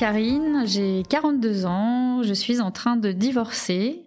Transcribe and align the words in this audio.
Karine, 0.00 0.62
j'ai 0.64 1.02
42 1.10 1.66
ans, 1.66 2.22
je 2.22 2.32
suis 2.32 2.62
en 2.62 2.70
train 2.70 2.96
de 2.96 3.12
divorcer. 3.12 4.06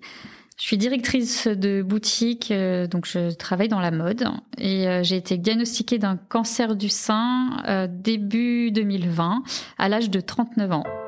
Je 0.58 0.64
suis 0.64 0.76
directrice 0.76 1.46
de 1.46 1.84
boutique, 1.84 2.50
euh, 2.50 2.88
donc 2.88 3.06
je 3.06 3.32
travaille 3.36 3.68
dans 3.68 3.80
la 3.80 3.92
mode 3.92 4.26
et 4.58 4.88
euh, 4.88 5.04
j'ai 5.04 5.18
été 5.18 5.38
diagnostiquée 5.38 6.00
d'un 6.00 6.18
cancer 6.18 6.76
du 6.76 6.90
sein 6.90 7.62
euh, 7.68 7.88
début 7.88 8.72
2020 8.72 9.44
à 9.78 9.88
l'âge 9.88 10.10
de 10.10 10.20
39 10.20 10.72
ans. 10.72 11.03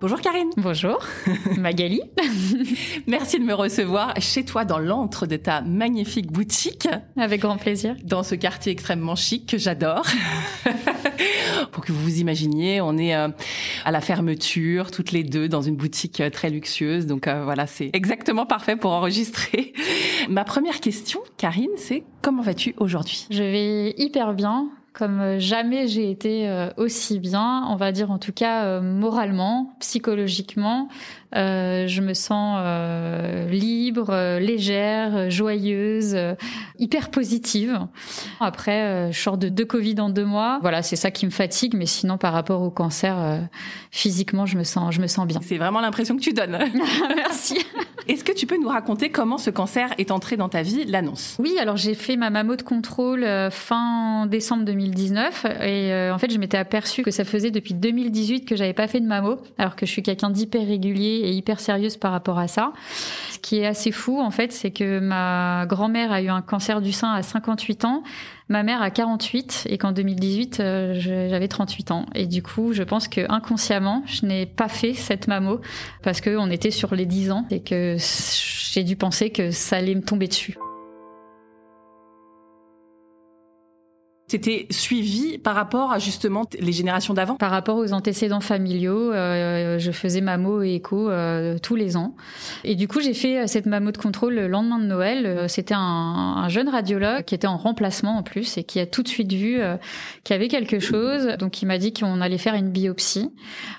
Bonjour 0.00 0.20
Karine. 0.20 0.50
Bonjour 0.56 1.00
Magali. 1.58 2.00
Merci 3.08 3.40
de 3.40 3.44
me 3.44 3.52
recevoir 3.52 4.14
chez 4.20 4.44
toi 4.44 4.64
dans 4.64 4.78
l'antre 4.78 5.26
de 5.26 5.34
ta 5.34 5.60
magnifique 5.60 6.30
boutique. 6.30 6.86
Avec 7.16 7.40
grand 7.40 7.56
plaisir. 7.56 7.96
Dans 8.04 8.22
ce 8.22 8.36
quartier 8.36 8.70
extrêmement 8.70 9.16
chic 9.16 9.46
que 9.46 9.58
j'adore. 9.58 10.06
Pour 11.72 11.84
que 11.84 11.90
vous 11.90 12.00
vous 12.00 12.20
imaginiez, 12.20 12.80
on 12.80 12.96
est 12.96 13.16
euh, 13.16 13.26
à 13.84 13.90
la 13.90 14.00
fermeture, 14.00 14.92
toutes 14.92 15.10
les 15.10 15.24
deux, 15.24 15.48
dans 15.48 15.62
une 15.62 15.74
boutique 15.74 16.20
euh, 16.20 16.30
très 16.30 16.48
luxueuse. 16.48 17.06
Donc 17.06 17.26
euh, 17.26 17.42
voilà, 17.42 17.66
c'est 17.66 17.90
exactement 17.92 18.46
parfait 18.46 18.76
pour 18.76 18.92
enregistrer. 18.92 19.72
Ma 20.28 20.44
première 20.44 20.78
question, 20.78 21.18
Karine, 21.38 21.70
c'est 21.76 22.04
comment 22.22 22.42
vas-tu 22.42 22.72
aujourd'hui? 22.78 23.26
Je 23.30 23.42
vais 23.42 23.94
hyper 23.98 24.32
bien 24.34 24.70
comme 24.98 25.38
jamais 25.38 25.86
j'ai 25.86 26.10
été 26.10 26.68
aussi 26.76 27.20
bien, 27.20 27.64
on 27.68 27.76
va 27.76 27.92
dire 27.92 28.10
en 28.10 28.18
tout 28.18 28.32
cas 28.32 28.80
moralement, 28.80 29.72
psychologiquement. 29.78 30.88
Euh, 31.36 31.86
je 31.86 32.00
me 32.00 32.14
sens 32.14 32.58
euh, 32.60 33.46
libre, 33.48 34.08
euh, 34.10 34.38
légère, 34.38 35.30
joyeuse, 35.30 36.16
hyper 36.78 37.10
positive. 37.10 37.78
Après, 38.40 39.12
je 39.12 39.18
sors 39.18 39.36
de 39.36 39.48
deux 39.48 39.64
Covid 39.64 40.00
en 40.00 40.08
deux 40.08 40.24
mois. 40.24 40.58
Voilà, 40.62 40.82
c'est 40.82 40.96
ça 40.96 41.10
qui 41.10 41.26
me 41.26 41.30
fatigue, 41.30 41.74
mais 41.74 41.86
sinon 41.86 42.18
par 42.18 42.32
rapport 42.32 42.62
au 42.62 42.70
cancer, 42.70 43.40
physiquement, 43.90 44.46
je 44.46 44.56
me 44.56 44.64
sens, 44.64 44.94
je 44.94 45.00
me 45.00 45.06
sens 45.06 45.26
bien. 45.26 45.40
C'est 45.42 45.58
vraiment 45.58 45.80
l'impression 45.80 46.16
que 46.16 46.22
tu 46.22 46.32
donnes. 46.32 46.58
Merci. 47.16 47.58
Est-ce 48.06 48.24
que 48.24 48.32
tu 48.32 48.46
peux 48.46 48.56
nous 48.56 48.68
raconter 48.68 49.10
comment 49.10 49.36
ce 49.36 49.50
cancer 49.50 49.92
est 49.98 50.10
entré 50.10 50.38
dans 50.38 50.48
ta 50.48 50.62
vie, 50.62 50.84
l'annonce? 50.86 51.36
Oui, 51.38 51.56
alors 51.60 51.76
j'ai 51.76 51.94
fait 51.94 52.16
ma 52.16 52.30
mammo 52.30 52.56
de 52.56 52.62
contrôle 52.62 53.26
fin 53.50 54.26
décembre 54.26 54.64
2019 54.64 55.44
et 55.62 56.10
en 56.10 56.16
fait 56.16 56.30
je 56.30 56.38
m'étais 56.38 56.56
aperçue 56.56 57.02
que 57.02 57.10
ça 57.10 57.24
faisait 57.24 57.50
depuis 57.50 57.74
2018 57.74 58.46
que 58.46 58.56
j'avais 58.56 58.72
pas 58.72 58.88
fait 58.88 59.00
de 59.00 59.06
mammo, 59.06 59.36
alors 59.58 59.76
que 59.76 59.84
je 59.84 59.90
suis 59.90 60.02
quelqu'un 60.02 60.30
d'hyper 60.30 60.66
régulier 60.66 61.17
et 61.20 61.32
hyper 61.32 61.60
sérieuse 61.60 61.96
par 61.96 62.12
rapport 62.12 62.38
à 62.38 62.48
ça. 62.48 62.72
Ce 63.30 63.38
qui 63.38 63.58
est 63.58 63.66
assez 63.66 63.92
fou, 63.92 64.20
en 64.20 64.30
fait, 64.30 64.52
c'est 64.52 64.70
que 64.70 64.98
ma 64.98 65.66
grand-mère 65.66 66.12
a 66.12 66.22
eu 66.22 66.28
un 66.28 66.42
cancer 66.42 66.80
du 66.80 66.92
sein 66.92 67.12
à 67.12 67.22
58 67.22 67.84
ans, 67.84 68.02
ma 68.48 68.62
mère 68.62 68.82
a 68.82 68.90
48 68.90 69.66
et 69.68 69.78
qu'en 69.78 69.92
2018, 69.92 70.60
euh, 70.60 70.94
j'avais 70.96 71.48
38 71.48 71.90
ans. 71.90 72.06
Et 72.14 72.26
du 72.26 72.42
coup, 72.42 72.72
je 72.72 72.82
pense 72.82 73.08
que 73.08 73.30
inconsciemment, 73.30 74.02
je 74.06 74.26
n'ai 74.26 74.46
pas 74.46 74.68
fait 74.68 74.94
cette 74.94 75.28
mammo 75.28 75.60
parce 76.02 76.20
qu'on 76.20 76.50
était 76.50 76.70
sur 76.70 76.94
les 76.94 77.06
10 77.06 77.30
ans 77.30 77.46
et 77.50 77.60
que 77.60 77.96
j'ai 78.72 78.84
dû 78.84 78.96
penser 78.96 79.30
que 79.30 79.50
ça 79.50 79.76
allait 79.76 79.94
me 79.94 80.02
tomber 80.02 80.28
dessus. 80.28 80.56
C'était 84.28 84.66
suivi 84.68 85.38
par 85.38 85.54
rapport 85.54 85.90
à 85.90 85.98
justement 85.98 86.44
les 86.60 86.72
générations 86.72 87.14
d'avant? 87.14 87.36
Par 87.36 87.50
rapport 87.50 87.78
aux 87.78 87.94
antécédents 87.94 88.40
familiaux, 88.40 89.10
euh, 89.10 89.78
je 89.78 89.90
faisais 89.90 90.20
mammo 90.20 90.62
et 90.62 90.74
écho 90.74 91.08
euh, 91.08 91.56
tous 91.62 91.76
les 91.76 91.96
ans. 91.96 92.14
Et 92.62 92.74
du 92.74 92.88
coup, 92.88 93.00
j'ai 93.00 93.14
fait 93.14 93.38
euh, 93.38 93.46
cette 93.46 93.64
mammo 93.64 93.90
de 93.90 93.96
contrôle 93.96 94.34
le 94.34 94.46
lendemain 94.46 94.78
de 94.78 94.84
Noël. 94.84 95.48
C'était 95.48 95.72
un, 95.72 95.80
un, 95.80 96.48
jeune 96.50 96.68
radiologue 96.68 97.22
qui 97.24 97.34
était 97.34 97.46
en 97.46 97.56
remplacement 97.56 98.18
en 98.18 98.22
plus 98.22 98.58
et 98.58 98.64
qui 98.64 98.80
a 98.80 98.86
tout 98.86 99.02
de 99.02 99.08
suite 99.08 99.32
vu 99.32 99.60
qu'il 100.24 100.34
y 100.34 100.36
avait 100.36 100.48
quelque 100.48 100.78
chose. 100.78 101.28
Donc, 101.38 101.62
il 101.62 101.66
m'a 101.66 101.78
dit 101.78 101.94
qu'on 101.94 102.20
allait 102.20 102.36
faire 102.36 102.54
une 102.54 102.68
biopsie. 102.68 103.30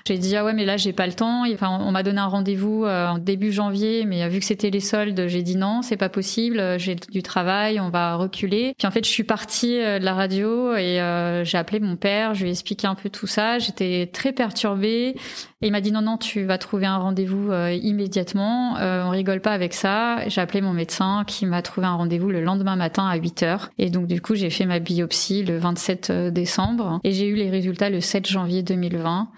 J'ai 0.04 0.18
dit 0.18 0.34
ah 0.34 0.44
ouais, 0.44 0.52
mais 0.52 0.64
là 0.64 0.76
j'ai 0.76 0.92
pas 0.92 1.06
le 1.06 1.12
temps. 1.12 1.44
Enfin, 1.52 1.78
on 1.80 1.92
m'a 1.92 2.02
donné 2.02 2.18
un 2.18 2.26
rendez-vous 2.26 2.86
en 2.86 3.18
début 3.18 3.52
janvier, 3.52 4.04
mais 4.04 4.28
vu 4.28 4.40
que 4.40 4.44
c'était 4.44 4.70
les 4.70 4.80
soldes, 4.80 5.28
j'ai 5.28 5.42
dit 5.42 5.56
non, 5.56 5.82
c'est 5.82 5.96
pas 5.96 6.08
possible. 6.08 6.76
J'ai 6.78 6.96
du 6.96 7.22
travail, 7.22 7.78
on 7.78 7.90
va 7.90 8.16
reculer. 8.16 8.74
Puis 8.76 8.88
en 8.88 8.90
fait, 8.90 9.04
je 9.04 9.10
suis 9.10 9.24
partie 9.24 9.78
de 9.78 10.04
la 10.04 10.14
radio 10.14 10.39
et 10.40 11.00
euh, 11.00 11.44
j'ai 11.44 11.58
appelé 11.58 11.80
mon 11.80 11.96
père, 11.96 12.34
je 12.34 12.42
lui 12.42 12.48
ai 12.48 12.52
expliqué 12.52 12.86
un 12.86 12.94
peu 12.94 13.10
tout 13.10 13.26
ça. 13.26 13.58
J'étais 13.58 14.08
très 14.12 14.32
perturbée 14.32 15.16
et 15.62 15.66
il 15.66 15.72
m'a 15.72 15.82
dit 15.82 15.92
non 15.92 16.00
non 16.00 16.16
tu 16.16 16.44
vas 16.44 16.56
trouver 16.56 16.86
un 16.86 16.96
rendez-vous 16.96 17.50
euh, 17.50 17.72
immédiatement. 17.72 18.78
Euh, 18.78 19.04
on 19.04 19.10
rigole 19.10 19.40
pas 19.40 19.52
avec 19.52 19.74
ça. 19.74 20.26
J'ai 20.28 20.40
appelé 20.40 20.62
mon 20.62 20.72
médecin 20.72 21.24
qui 21.26 21.44
m'a 21.44 21.60
trouvé 21.60 21.86
un 21.86 21.94
rendez-vous 21.94 22.30
le 22.30 22.40
lendemain 22.40 22.76
matin 22.76 23.06
à 23.06 23.16
8 23.16 23.42
heures 23.42 23.70
et 23.78 23.90
donc 23.90 24.06
du 24.06 24.22
coup 24.22 24.34
j'ai 24.34 24.48
fait 24.48 24.64
ma 24.64 24.78
biopsie 24.78 25.44
le 25.44 25.58
27 25.58 26.12
décembre 26.32 26.98
et 27.04 27.12
j'ai 27.12 27.26
eu 27.26 27.34
les 27.34 27.50
résultats 27.50 27.90
le 27.90 28.00
7 28.00 28.26
janvier 28.26 28.62
2020 28.62 29.28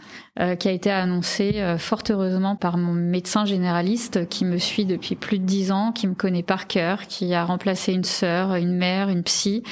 qui 0.58 0.68
a 0.68 0.70
été 0.70 0.90
annoncé 0.90 1.62
fort 1.76 2.02
heureusement 2.08 2.56
par 2.56 2.78
mon 2.78 2.94
médecin 2.94 3.44
généraliste 3.44 4.28
qui 4.30 4.46
me 4.46 4.56
suit 4.56 4.86
depuis 4.86 5.14
plus 5.14 5.38
de 5.38 5.44
10 5.44 5.72
ans, 5.72 5.92
qui 5.92 6.06
me 6.06 6.14
connaît 6.14 6.42
par 6.42 6.68
cœur, 6.68 7.06
qui 7.06 7.34
a 7.34 7.44
remplacé 7.44 7.92
une 7.92 8.04
sœur, 8.04 8.54
une 8.54 8.74
mère, 8.74 9.10
une 9.10 9.24
psy. 9.24 9.62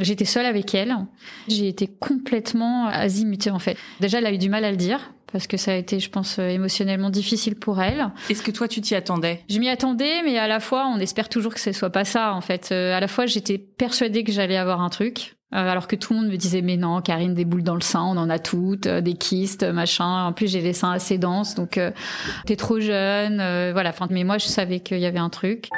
J'étais 0.00 0.26
seule 0.26 0.44
avec 0.44 0.74
elle 0.74 0.94
j'ai 1.48 1.68
été 1.68 1.86
complètement 1.86 2.86
azimutée 2.86 3.50
en 3.50 3.58
fait. 3.58 3.76
Déjà, 4.00 4.18
elle 4.18 4.26
a 4.26 4.32
eu 4.32 4.38
du 4.38 4.48
mal 4.48 4.64
à 4.64 4.70
le 4.70 4.76
dire 4.76 5.12
parce 5.32 5.46
que 5.46 5.56
ça 5.56 5.72
a 5.72 5.74
été, 5.74 6.00
je 6.00 6.10
pense, 6.10 6.38
émotionnellement 6.38 7.10
difficile 7.10 7.56
pour 7.56 7.80
elle. 7.80 8.10
Est-ce 8.28 8.42
que 8.42 8.50
toi, 8.50 8.68
tu 8.68 8.80
t'y 8.80 8.94
attendais? 8.94 9.42
Je 9.48 9.58
m'y 9.58 9.68
attendais, 9.68 10.22
mais 10.24 10.38
à 10.38 10.48
la 10.48 10.60
fois, 10.60 10.86
on 10.86 10.98
espère 10.98 11.28
toujours 11.28 11.54
que 11.54 11.60
ce 11.60 11.72
soit 11.72 11.90
pas 11.90 12.04
ça. 12.04 12.34
En 12.34 12.40
fait, 12.40 12.70
euh, 12.72 12.96
à 12.96 13.00
la 13.00 13.08
fois, 13.08 13.26
j'étais 13.26 13.58
persuadée 13.58 14.24
que 14.24 14.32
j'allais 14.32 14.56
avoir 14.56 14.80
un 14.80 14.90
truc. 14.90 15.36
Euh, 15.52 15.56
alors 15.56 15.88
que 15.88 15.96
tout 15.96 16.12
le 16.12 16.20
monde 16.20 16.28
me 16.30 16.36
disait 16.36 16.62
mais 16.62 16.76
non 16.76 17.00
Karine 17.00 17.34
des 17.34 17.44
boules 17.44 17.64
dans 17.64 17.74
le 17.74 17.80
sein 17.80 18.02
on 18.04 18.16
en 18.16 18.30
a 18.30 18.38
toutes 18.38 18.86
euh, 18.86 19.00
des 19.00 19.14
kystes 19.14 19.64
machin 19.64 20.26
en 20.26 20.32
plus 20.32 20.48
j'ai 20.48 20.62
des 20.62 20.72
seins 20.72 20.92
assez 20.92 21.18
denses 21.18 21.56
donc 21.56 21.80
t'es 22.46 22.54
trop 22.54 22.78
jeune 22.78 23.38
voilà 23.72 23.88
enfin 23.88 24.06
mais 24.10 24.22
moi 24.22 24.38
je 24.38 24.46
savais 24.46 24.78
qu'il 24.78 25.00
y 25.00 25.06
avait 25.06 25.18
un 25.18 25.28
truc 25.28 25.68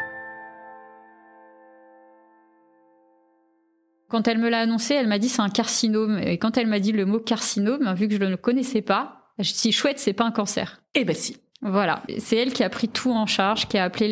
Quand 4.13 4.29
elle 4.29 4.37
me 4.37 4.51
l'a 4.51 4.61
annoncé, 4.61 4.93
elle 4.93 5.07
m'a 5.07 5.19
dit 5.19 5.31
c'est 5.31 5.41
un 5.41 5.49
carcinome. 5.49 6.19
Et 6.19 6.37
quand 6.37 6.59
elle 6.59 6.67
m'a 6.67 6.81
dit 6.81 6.93
le 6.93 7.07
mot 7.07 7.19
carcinome, 7.19 7.95
vu 7.95 8.09
que 8.09 8.15
je 8.15 8.21
ne 8.23 8.29
le 8.29 8.37
connaissais 8.37 8.83
pas, 8.83 9.22
dit 9.43 9.73
chouette, 9.73 9.99
c'est 9.99 10.13
pas 10.13 10.25
un 10.25 10.31
cancer. 10.31 10.83
Eh 10.95 11.05
ben 11.05 11.15
si. 11.15 11.37
Voilà, 11.65 12.03
c'est 12.19 12.37
elle 12.37 12.53
qui 12.53 12.65
a 12.65 12.69
pris 12.69 12.89
tout 12.89 13.13
en 13.13 13.27
charge, 13.27 13.69
qui 13.69 13.79
a 13.79 13.85
appelé 13.85 14.09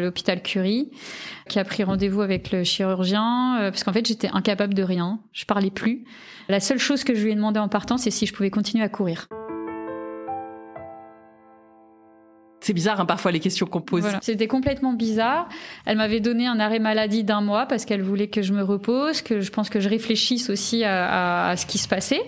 l'hôpital 0.00 0.42
Curie, 0.42 0.90
qui 1.50 1.58
a 1.58 1.64
pris 1.64 1.84
rendez-vous 1.84 2.22
avec 2.22 2.50
le 2.50 2.64
chirurgien, 2.64 3.58
euh, 3.60 3.70
parce 3.70 3.84
qu'en 3.84 3.92
fait 3.92 4.06
j'étais 4.06 4.30
incapable 4.32 4.72
de 4.72 4.82
rien, 4.82 5.20
je 5.32 5.44
parlais 5.44 5.70
plus. 5.70 6.04
La 6.48 6.60
seule 6.60 6.78
chose 6.78 7.04
que 7.04 7.14
je 7.14 7.22
lui 7.22 7.32
ai 7.32 7.34
demandé 7.34 7.60
en 7.60 7.68
partant, 7.68 7.98
c'est 7.98 8.10
si 8.10 8.24
je 8.24 8.32
pouvais 8.32 8.50
continuer 8.50 8.82
à 8.82 8.88
courir. 8.88 9.28
C'est 12.64 12.72
bizarre 12.72 12.98
hein, 12.98 13.04
parfois 13.04 13.30
les 13.30 13.40
questions 13.40 13.66
qu'on 13.66 13.82
pose. 13.82 14.04
C'était 14.22 14.46
complètement 14.46 14.94
bizarre. 14.94 15.50
Elle 15.84 15.98
m'avait 15.98 16.20
donné 16.20 16.46
un 16.46 16.58
arrêt 16.58 16.78
maladie 16.78 17.22
d'un 17.22 17.42
mois 17.42 17.66
parce 17.66 17.84
qu'elle 17.84 18.00
voulait 18.00 18.28
que 18.28 18.40
je 18.40 18.54
me 18.54 18.62
repose, 18.62 19.20
que 19.20 19.42
je 19.42 19.50
pense 19.50 19.68
que 19.68 19.80
je 19.80 19.88
réfléchisse 19.90 20.48
aussi 20.48 20.82
à, 20.82 21.52
ce 21.58 21.66
qui 21.66 21.76
se 21.76 21.86
passait. 21.86 22.22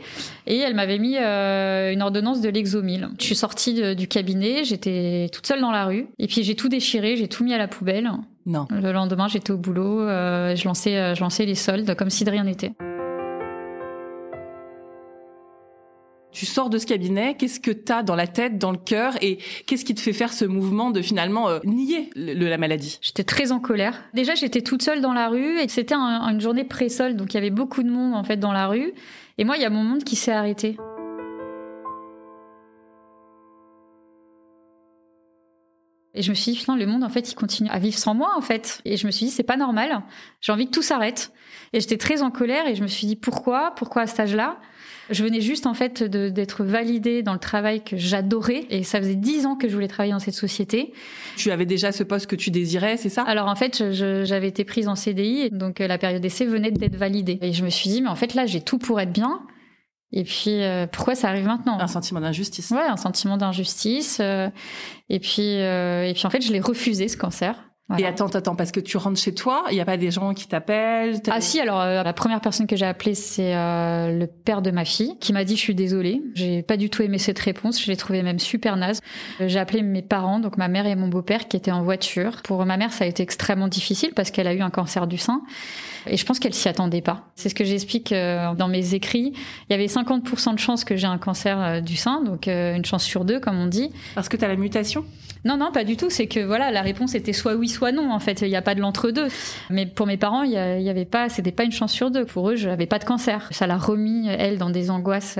Et 0.47 0.59
elle 0.59 0.75
m'avait 0.75 0.99
mis 0.99 1.17
euh, 1.17 1.91
une 1.91 2.03
ordonnance 2.03 2.43
de 2.43 2.51
l'exomil. 2.51 3.09
Je 3.19 3.25
suis 3.25 3.35
sortie 3.35 3.97
du 3.97 4.09
cabinet, 4.09 4.65
j'étais 4.65 5.31
toute 5.33 5.47
seule 5.47 5.63
dans 5.63 5.73
la 5.73 5.87
rue. 5.87 6.07
Et 6.19 6.27
puis 6.27 6.43
j'ai 6.43 6.55
tout 6.55 6.69
déchiré, 6.69 7.17
j'ai 7.17 7.29
tout 7.29 7.43
mis 7.43 7.55
à 7.55 7.59
la 7.59 7.67
poubelle. 7.67 8.11
Non. 8.45 8.67
Le 8.71 8.93
lendemain, 8.93 9.27
j'étais 9.27 9.53
au 9.53 9.57
boulot, 9.57 10.03
euh, 10.03 10.55
je, 10.55 10.67
lançais, 10.67 10.99
euh, 10.99 11.15
je 11.15 11.21
lançais 11.21 11.47
les 11.47 11.55
soldes 11.55 11.95
comme 11.95 12.11
si 12.11 12.25
de 12.25 12.31
rien 12.31 12.45
n'était. 12.45 12.73
Tu 16.37 16.45
sors 16.45 16.69
de 16.69 16.77
ce 16.77 16.85
cabinet, 16.85 17.35
qu'est-ce 17.35 17.61
que 17.61 17.71
tu 17.71 17.91
as 17.91 18.03
dans 18.03 18.15
la 18.15 18.27
tête, 18.27 18.59
dans 18.59 18.71
le 18.71 18.77
cœur 18.77 19.15
et 19.23 19.39
qu'est-ce 19.67 19.87
qui 19.87 19.95
te 19.95 20.01
fait 20.01 20.13
faire 20.13 20.35
ce 20.35 20.45
mouvement 20.45 20.91
de 20.91 21.01
finalement 21.01 21.49
euh, 21.49 21.61
nier 21.65 22.11
la 22.15 22.59
maladie? 22.59 22.99
J'étais 23.01 23.25
très 23.25 23.53
en 23.53 23.59
colère. 23.59 24.05
Déjà, 24.13 24.35
j'étais 24.35 24.61
toute 24.61 24.83
seule 24.83 25.01
dans 25.01 25.15
la 25.15 25.29
rue 25.29 25.59
et 25.59 25.69
c'était 25.69 25.95
une 25.95 26.39
journée 26.39 26.65
pré-solde, 26.65 27.17
donc 27.17 27.33
il 27.33 27.37
y 27.37 27.39
avait 27.39 27.49
beaucoup 27.49 27.83
de 27.83 27.89
monde 27.89 28.15
en 28.15 28.23
fait 28.23 28.37
dans 28.37 28.53
la 28.53 28.67
rue. 28.67 28.93
Et 29.39 29.45
moi, 29.45 29.57
il 29.57 29.63
y 29.63 29.65
a 29.65 29.71
mon 29.71 29.83
monde 29.83 30.05
qui 30.05 30.15
s'est 30.15 30.31
arrêté. 30.31 30.77
Et 36.13 36.21
je 36.21 36.31
me 36.31 36.35
suis 36.35 36.53
dit, 36.53 36.65
le 36.67 36.87
monde, 36.87 37.05
en 37.05 37.11
fait, 37.11 37.33
il 37.33 37.35
continue 37.35 37.71
à 37.71 37.79
vivre 37.79 37.97
sans 37.97 38.15
moi, 38.15 38.33
en 38.37 38.41
fait. 38.43 38.81
Et 38.85 38.97
je 38.97 39.07
me 39.07 39.11
suis 39.11 39.27
dit, 39.27 39.33
c'est 39.33 39.43
pas 39.43 39.59
normal. 39.59 40.03
J'ai 40.41 40.53
envie 40.53 40.67
que 40.67 40.71
tout 40.71 40.83
s'arrête. 40.83 41.33
Et 41.73 41.81
j'étais 41.81 41.99
très 41.99 42.23
en 42.23 42.31
colère 42.31 42.67
et 42.67 42.75
je 42.75 42.83
me 42.83 42.89
suis 42.89 43.07
dit, 43.07 43.17
pourquoi? 43.17 43.75
Pourquoi 43.77 44.03
à 44.03 44.07
cet 44.07 44.21
âge-là? 44.21 44.59
Je 45.11 45.23
venais 45.23 45.41
juste, 45.41 45.67
en 45.67 45.75
fait, 45.75 46.03
d'être 46.03 46.65
validée 46.65 47.23
dans 47.23 47.33
le 47.33 47.39
travail 47.39 47.83
que 47.83 47.97
j'adorais. 47.97 48.67
Et 48.71 48.83
ça 48.83 48.99
faisait 48.99 49.15
dix 49.15 49.47
ans 49.47 49.57
que 49.57 49.69
je 49.69 49.75
voulais 49.75 49.89
travailler 49.89 50.13
dans 50.13 50.19
cette 50.19 50.35
société. 50.35 50.93
Tu 51.37 51.51
avais 51.51 51.67
déjà 51.67 51.93
ce 51.93 52.03
poste 52.03 52.27
que 52.27 52.37
tu 52.37 52.51
désirais, 52.51 52.97
c'est 52.97 53.09
ça? 53.09 53.23
Alors, 53.23 53.49
en 53.49 53.55
fait, 53.55 53.93
j'avais 53.93 54.49
été 54.49 54.65
prise 54.65 54.89
en 54.89 54.95
CDI. 54.95 55.51
Donc, 55.51 55.81
euh, 55.81 55.87
la 55.87 55.99
période 55.99 56.23
d'essai 56.23 56.45
venait 56.45 56.71
d'être 56.71 56.97
validée. 56.97 57.39
Et 57.43 57.53
je 57.53 57.65
me 57.65 57.71
suis 57.71 57.91
dit, 57.91 58.03
mais 58.03 58.09
en 58.09 58.17
fait, 58.17 58.35
là, 58.35 58.47
j'ai 58.47 58.61
tout 58.61 58.79
pour 58.79 59.01
être 59.01 59.13
bien. 59.13 59.43
Et 60.13 60.25
puis 60.25 60.63
euh, 60.63 60.87
pourquoi 60.87 61.15
ça 61.15 61.29
arrive 61.29 61.47
maintenant? 61.47 61.79
Un 61.79 61.87
sentiment 61.89 62.21
d'injustice. 62.21 62.71
Ouais, 62.71 62.81
un 62.81 62.97
sentiment 62.97 63.37
d'injustice. 63.37 64.19
Euh, 64.21 64.49
et 65.09 65.19
puis 65.19 65.61
euh, 65.61 66.09
et 66.09 66.15
puis 66.15 66.27
en 66.27 66.31
fait, 66.31 66.41
je 66.41 66.53
l'ai 66.53 66.61
refusé 66.61 67.09
ce 67.09 67.17
cancer. 67.17 67.66
Et 67.99 68.05
attends, 68.05 68.27
attends, 68.27 68.57
parce 68.57 68.73
que 68.73 68.81
tu 68.81 68.97
rentres 68.97 69.21
chez 69.21 69.33
toi, 69.33 69.65
il 69.71 69.75
n'y 69.75 69.81
a 69.81 69.85
pas 69.85 69.97
des 69.97 70.11
gens 70.11 70.35
qui 70.35 70.49
t'appellent 70.49 71.21
Ah 71.29 71.41
si, 71.41 71.61
alors 71.61 71.79
la 71.79 72.13
première 72.13 72.41
personne 72.41 72.67
que 72.67 72.75
j'ai 72.75 72.85
appelée, 72.85 73.15
c'est 73.15 73.53
le 73.55 74.27
père 74.27 74.61
de 74.61 74.73
ma 74.73 74.85
fille, 74.85 75.17
qui 75.21 75.33
m'a 75.33 75.45
dit 75.45 75.55
je 75.57 75.61
suis 75.61 75.75
désolée. 75.75 76.21
J'ai 76.35 76.63
pas 76.63 76.77
du 76.77 76.91
tout 76.91 77.03
aimé 77.03 77.19
cette 77.19 77.39
réponse, 77.39 77.81
je 77.81 77.89
l'ai 77.89 77.97
trouvée 77.97 78.23
même 78.23 78.41
super 78.41 78.77
naze. 78.77 79.01
J'ai 79.39 79.59
appelé 79.59 79.83
mes 79.83 80.03
parents, 80.03 80.41
donc 80.41 80.57
ma 80.57 80.67
mère 80.69 80.87
et 80.87 80.97
mon 80.97 81.09
beau-père, 81.09 81.47
qui 81.47 81.57
étaient 81.57 81.71
en 81.71 81.83
voiture. 81.83 82.43
Pour 82.43 82.65
ma 82.67 82.77
mère, 82.77 82.93
ça 82.93 83.05
a 83.05 83.07
été 83.07 83.23
extrêmement 83.23 83.69
difficile 83.69 84.13
parce 84.15 84.33
qu'elle 84.33 84.49
a 84.49 84.55
eu 84.55 84.63
un 84.63 84.71
cancer 84.71 85.07
du 85.07 85.19
sein. 85.19 85.43
Et 86.09 86.17
je 86.17 86.25
pense 86.25 86.39
qu'elle 86.39 86.55
s'y 86.55 86.69
attendait 86.69 87.01
pas. 87.01 87.23
C'est 87.35 87.49
ce 87.49 87.55
que 87.55 87.65
j'explique 87.65 88.13
euh, 88.13 88.55
dans 88.55 88.69
mes 88.69 88.95
écrits. 88.95 89.33
Il 89.69 89.73
y 89.73 89.75
avait 89.75 89.87
50% 89.87 90.55
de 90.55 90.59
chances 90.59 90.85
que 90.85 90.97
j'ai 90.97 91.07
un 91.07 91.19
cancer 91.19 91.61
euh, 91.61 91.81
du 91.81 91.97
sein, 91.97 92.23
donc 92.23 92.49
euh, 92.49 92.75
une 92.75 92.85
chance 92.85 93.05
sur 93.05 93.25
deux, 93.25 93.41
comme 93.41 93.59
on 93.59 93.67
dit. 93.67 93.91
Parce 94.15 94.29
que 94.29 94.37
tu 94.37 94.45
as 94.45 94.49
la 94.49 94.57
mutation? 94.57 95.05
Non, 95.45 95.57
non, 95.57 95.71
pas 95.71 95.85
du 95.85 95.97
tout. 95.97 96.11
C'est 96.11 96.27
que 96.27 96.41
voilà, 96.41 96.71
la 96.71 96.83
réponse 96.83 97.15
était 97.15 97.33
soit 97.33 97.55
oui, 97.55 97.69
soit 97.69 97.93
non. 97.93 98.13
En 98.13 98.19
fait, 98.19 98.41
il 98.43 98.49
n'y 98.49 98.57
a 98.57 98.63
pas 98.63 98.75
de 98.75 98.81
l'entre-deux. 98.81 99.29
Mais 99.71 99.87
pour 99.87 100.07
mes 100.07 100.17
parents, 100.17 100.43
il 100.43 100.51
y, 100.51 100.57
avait 100.57 101.05
pas, 101.05 101.29
c'était 101.29 101.53
pas 101.53 101.63
une 101.63 101.71
chance 101.71 101.93
sur 101.93 102.11
deux. 102.11 102.25
Pour 102.25 102.51
eux, 102.51 102.57
je 102.57 102.69
n'avais 102.69 102.87
pas 102.87 102.99
de 102.99 103.05
cancer. 103.05 103.49
Ça 103.53 103.69
l'a 103.69 103.77
remis 103.77 104.27
elle 104.27 104.59
dans 104.59 104.71
des 104.71 104.91
angoisses 104.91 105.39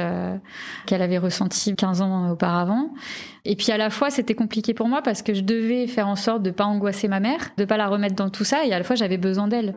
qu'elle 0.87 1.03
avait 1.03 1.19
ressenties 1.19 1.75
15 1.75 2.03
ans 2.03 2.31
auparavant. 2.31 2.91
Et 3.45 3.57
puis 3.57 3.73
à 3.73 3.79
la 3.79 3.91
fois, 3.91 4.11
c'était 4.11 4.35
compliqué 4.35 4.75
pour 4.75 4.87
moi 4.87 5.03
parce 5.03 5.23
que 5.23 5.35
je 5.35 5.41
devais 5.41 5.89
faire 5.89 6.07
en 6.07 6.17
sorte 6.17 6.43
de 6.43 6.51
pas 6.51 6.65
angoisser 6.65 7.09
ma 7.09 7.19
mère, 7.19 7.51
de 7.57 7.65
pas 7.65 7.77
la 7.77 7.89
remettre 7.89 8.15
dans 8.15 8.31
tout 8.31 8.45
ça, 8.45 8.65
et 8.65 8.73
à 8.73 8.79
la 8.79 8.85
fois, 8.85 8.95
j'avais 8.97 9.19
besoin 9.19 9.49
d'elle. 9.49 9.75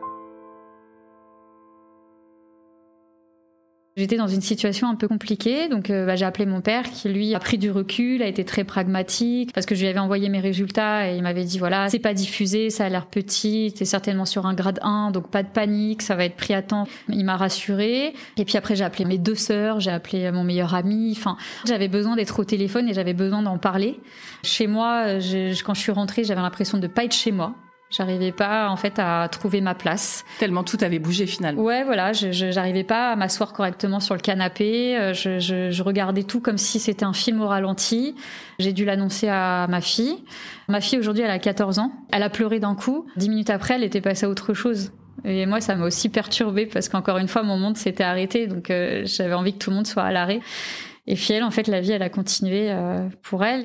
J'étais 3.96 4.16
dans 4.16 4.28
une 4.28 4.40
situation 4.40 4.88
un 4.88 4.94
peu 4.94 5.08
compliquée, 5.08 5.68
donc 5.68 5.90
euh, 5.90 6.06
bah, 6.06 6.14
j'ai 6.14 6.24
appelé 6.24 6.46
mon 6.46 6.60
père 6.60 6.84
qui 6.84 7.08
lui 7.08 7.34
a 7.34 7.40
pris 7.40 7.58
du 7.58 7.72
recul, 7.72 8.22
a 8.22 8.26
été 8.26 8.44
très 8.44 8.62
pragmatique 8.62 9.52
parce 9.52 9.66
que 9.66 9.74
je 9.74 9.80
lui 9.80 9.88
avais 9.88 9.98
envoyé 9.98 10.28
mes 10.28 10.38
résultats 10.38 11.10
et 11.10 11.16
il 11.16 11.22
m'avait 11.22 11.42
dit 11.42 11.58
voilà 11.58 11.88
c'est 11.88 11.98
pas 11.98 12.14
diffusé, 12.14 12.70
ça 12.70 12.84
a 12.84 12.88
l'air 12.88 13.06
petit, 13.06 13.74
t'es 13.76 13.84
certainement 13.84 14.26
sur 14.26 14.46
un 14.46 14.54
grade 14.54 14.78
1 14.82 15.10
donc 15.10 15.28
pas 15.28 15.42
de 15.42 15.48
panique, 15.48 16.02
ça 16.02 16.14
va 16.14 16.24
être 16.24 16.36
pris 16.36 16.54
à 16.54 16.62
temps. 16.62 16.86
Il 17.08 17.24
m'a 17.24 17.36
rassuré 17.36 18.14
et 18.36 18.44
puis 18.44 18.56
après 18.56 18.76
j'ai 18.76 18.84
appelé 18.84 19.04
mes 19.04 19.18
deux 19.18 19.34
sœurs, 19.34 19.80
j'ai 19.80 19.90
appelé 19.90 20.30
mon 20.30 20.44
meilleur 20.44 20.74
ami, 20.74 21.12
enfin 21.16 21.36
j'avais 21.66 21.88
besoin 21.88 22.14
d'être 22.14 22.38
au 22.38 22.44
téléphone 22.44 22.88
et 22.88 22.94
j'avais 22.94 23.14
besoin 23.14 23.42
d'en 23.42 23.58
parler. 23.58 23.98
Chez 24.44 24.68
moi, 24.68 25.18
quand 25.64 25.74
je 25.74 25.80
suis 25.80 25.92
rentrée, 25.92 26.22
j'avais 26.22 26.40
l'impression 26.40 26.78
de 26.78 26.86
pas 26.86 27.04
être 27.04 27.14
chez 27.14 27.32
moi. 27.32 27.56
J'arrivais 27.90 28.30
pas 28.30 28.68
en 28.68 28.76
fait 28.76 28.98
à 28.98 29.28
trouver 29.30 29.60
ma 29.60 29.74
place. 29.74 30.24
Tellement 30.38 30.62
tout 30.62 30.78
avait 30.80 31.00
bougé 31.00 31.26
finalement. 31.26 31.60
Ouais, 31.60 31.82
voilà, 31.82 32.12
je 32.12 32.30
j'arrivais 32.30 32.84
pas 32.84 33.10
à 33.10 33.16
m'asseoir 33.16 33.52
correctement 33.52 33.98
sur 33.98 34.14
le 34.14 34.20
canapé. 34.20 34.96
Euh, 34.96 35.12
je, 35.12 35.40
je, 35.40 35.70
je 35.70 35.82
regardais 35.82 36.22
tout 36.22 36.40
comme 36.40 36.56
si 36.56 36.78
c'était 36.78 37.04
un 37.04 37.12
film 37.12 37.40
au 37.40 37.48
ralenti. 37.48 38.14
J'ai 38.60 38.72
dû 38.72 38.84
l'annoncer 38.84 39.28
à 39.28 39.66
ma 39.68 39.80
fille. 39.80 40.22
Ma 40.68 40.80
fille 40.80 40.98
aujourd'hui, 41.00 41.24
elle 41.24 41.30
a 41.30 41.40
14 41.40 41.80
ans. 41.80 41.92
Elle 42.12 42.22
a 42.22 42.30
pleuré 42.30 42.60
d'un 42.60 42.76
coup. 42.76 43.06
Dix 43.16 43.28
minutes 43.28 43.50
après, 43.50 43.74
elle 43.74 43.84
était 43.84 44.00
passée 44.00 44.26
à 44.26 44.28
autre 44.28 44.54
chose. 44.54 44.92
Et 45.24 45.44
moi, 45.46 45.60
ça 45.60 45.74
m'a 45.74 45.84
aussi 45.84 46.08
perturbée 46.08 46.66
parce 46.66 46.88
qu'encore 46.88 47.18
une 47.18 47.28
fois, 47.28 47.42
mon 47.42 47.58
monde 47.58 47.76
s'était 47.76 48.04
arrêté. 48.04 48.46
Donc, 48.46 48.70
euh, 48.70 49.02
j'avais 49.04 49.34
envie 49.34 49.52
que 49.52 49.58
tout 49.58 49.70
le 49.70 49.76
monde 49.76 49.86
soit 49.86 50.04
à 50.04 50.12
l'arrêt. 50.12 50.40
Et 51.06 51.14
puis 51.14 51.32
elle, 51.32 51.42
en 51.42 51.50
fait, 51.50 51.66
la 51.66 51.80
vie, 51.80 51.92
elle 51.92 52.02
a 52.02 52.08
continué 52.08 52.70
euh, 52.70 53.08
pour 53.22 53.44
elle. 53.44 53.64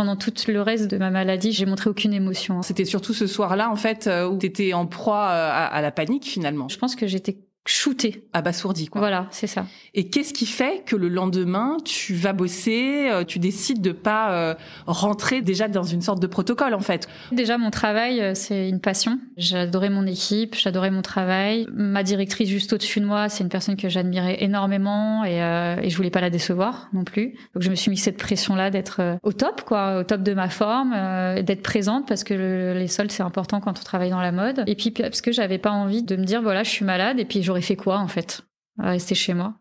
Pendant 0.00 0.16
tout 0.16 0.32
le 0.48 0.62
reste 0.62 0.90
de 0.90 0.96
ma 0.96 1.10
maladie, 1.10 1.52
j'ai 1.52 1.66
montré 1.66 1.90
aucune 1.90 2.14
émotion. 2.14 2.56
Hein. 2.56 2.62
C'était 2.62 2.86
surtout 2.86 3.12
ce 3.12 3.26
soir-là, 3.26 3.70
en 3.70 3.76
fait, 3.76 4.06
euh, 4.06 4.26
où 4.26 4.38
tu 4.38 4.46
étais 4.46 4.72
en 4.72 4.86
proie 4.86 5.28
euh, 5.28 5.50
à, 5.52 5.82
la 5.82 5.90
panique, 5.90 6.24
finalement. 6.24 6.70
Je 6.70 6.78
pense 6.78 6.96
que 6.96 7.06
j'étais 7.06 7.36
shooté. 7.66 8.24
Abasourdi, 8.32 8.88
quoi. 8.88 9.00
Voilà, 9.00 9.26
c'est 9.30 9.46
ça. 9.46 9.66
Et 9.94 10.08
qu'est-ce 10.08 10.32
qui 10.32 10.46
fait 10.46 10.82
que 10.84 10.96
le 10.96 11.08
lendemain, 11.08 11.76
tu 11.84 12.14
vas 12.14 12.32
bosser, 12.32 13.08
euh, 13.10 13.24
tu 13.24 13.38
décides 13.38 13.82
de 13.82 13.92
pas 13.92 14.32
euh, 14.32 14.54
rentrer 14.86 15.42
déjà 15.42 15.68
dans 15.68 15.82
une 15.82 16.00
sorte 16.00 16.20
de 16.20 16.26
protocole, 16.26 16.74
en 16.74 16.80
fait? 16.80 17.08
Déjà, 17.32 17.58
mon 17.58 17.70
travail, 17.70 18.20
euh, 18.20 18.32
c'est 18.34 18.68
une 18.68 18.80
passion. 18.80 19.18
J'adorais 19.36 19.90
mon 19.90 20.06
équipe, 20.06 20.54
j'adorais 20.54 20.90
mon 20.90 21.02
travail. 21.02 21.66
Ma 21.72 22.02
directrice 22.02 22.48
juste 22.48 22.72
au-dessus 22.72 23.00
de 23.00 23.04
moi, 23.04 23.28
c'est 23.28 23.44
une 23.44 23.50
personne 23.50 23.76
que 23.76 23.88
j'admirais 23.88 24.42
énormément 24.42 25.24
et, 25.24 25.38
et 25.38 25.90
je 25.90 25.96
voulais 25.96 26.10
pas 26.10 26.20
la 26.20 26.30
décevoir 26.30 26.88
non 26.92 27.04
plus. 27.04 27.34
Donc, 27.54 27.62
je 27.62 27.70
me 27.70 27.74
suis 27.74 27.90
mis 27.90 27.96
cette 27.96 28.16
pression-là 28.16 28.70
d'être 28.70 29.18
au 29.22 29.32
top, 29.32 29.62
quoi, 29.62 29.98
au 29.98 30.02
top 30.04 30.22
de 30.22 30.34
ma 30.34 30.48
forme, 30.48 30.94
d'être 31.42 31.62
présente 31.62 32.06
parce 32.08 32.24
que 32.24 32.74
les 32.74 32.88
soldes, 32.88 33.10
c'est 33.10 33.22
important 33.22 33.60
quand 33.60 33.78
on 33.78 33.82
travaille 33.82 34.10
dans 34.10 34.20
la 34.20 34.32
mode. 34.32 34.64
Et 34.66 34.74
puis, 34.74 34.90
parce 34.90 35.20
que 35.20 35.32
j'avais 35.32 35.58
pas 35.58 35.70
envie 35.70 36.02
de 36.02 36.16
me 36.16 36.24
dire, 36.24 36.42
voilà, 36.42 36.62
je 36.62 36.70
suis 36.70 36.84
malade 36.84 37.18
et 37.18 37.24
puis 37.24 37.42
j'aurais 37.50 37.62
fait 37.62 37.74
quoi 37.74 37.98
en 37.98 38.06
fait 38.06 38.42
Rester 38.78 39.16
chez 39.16 39.34
moi? 39.34 39.54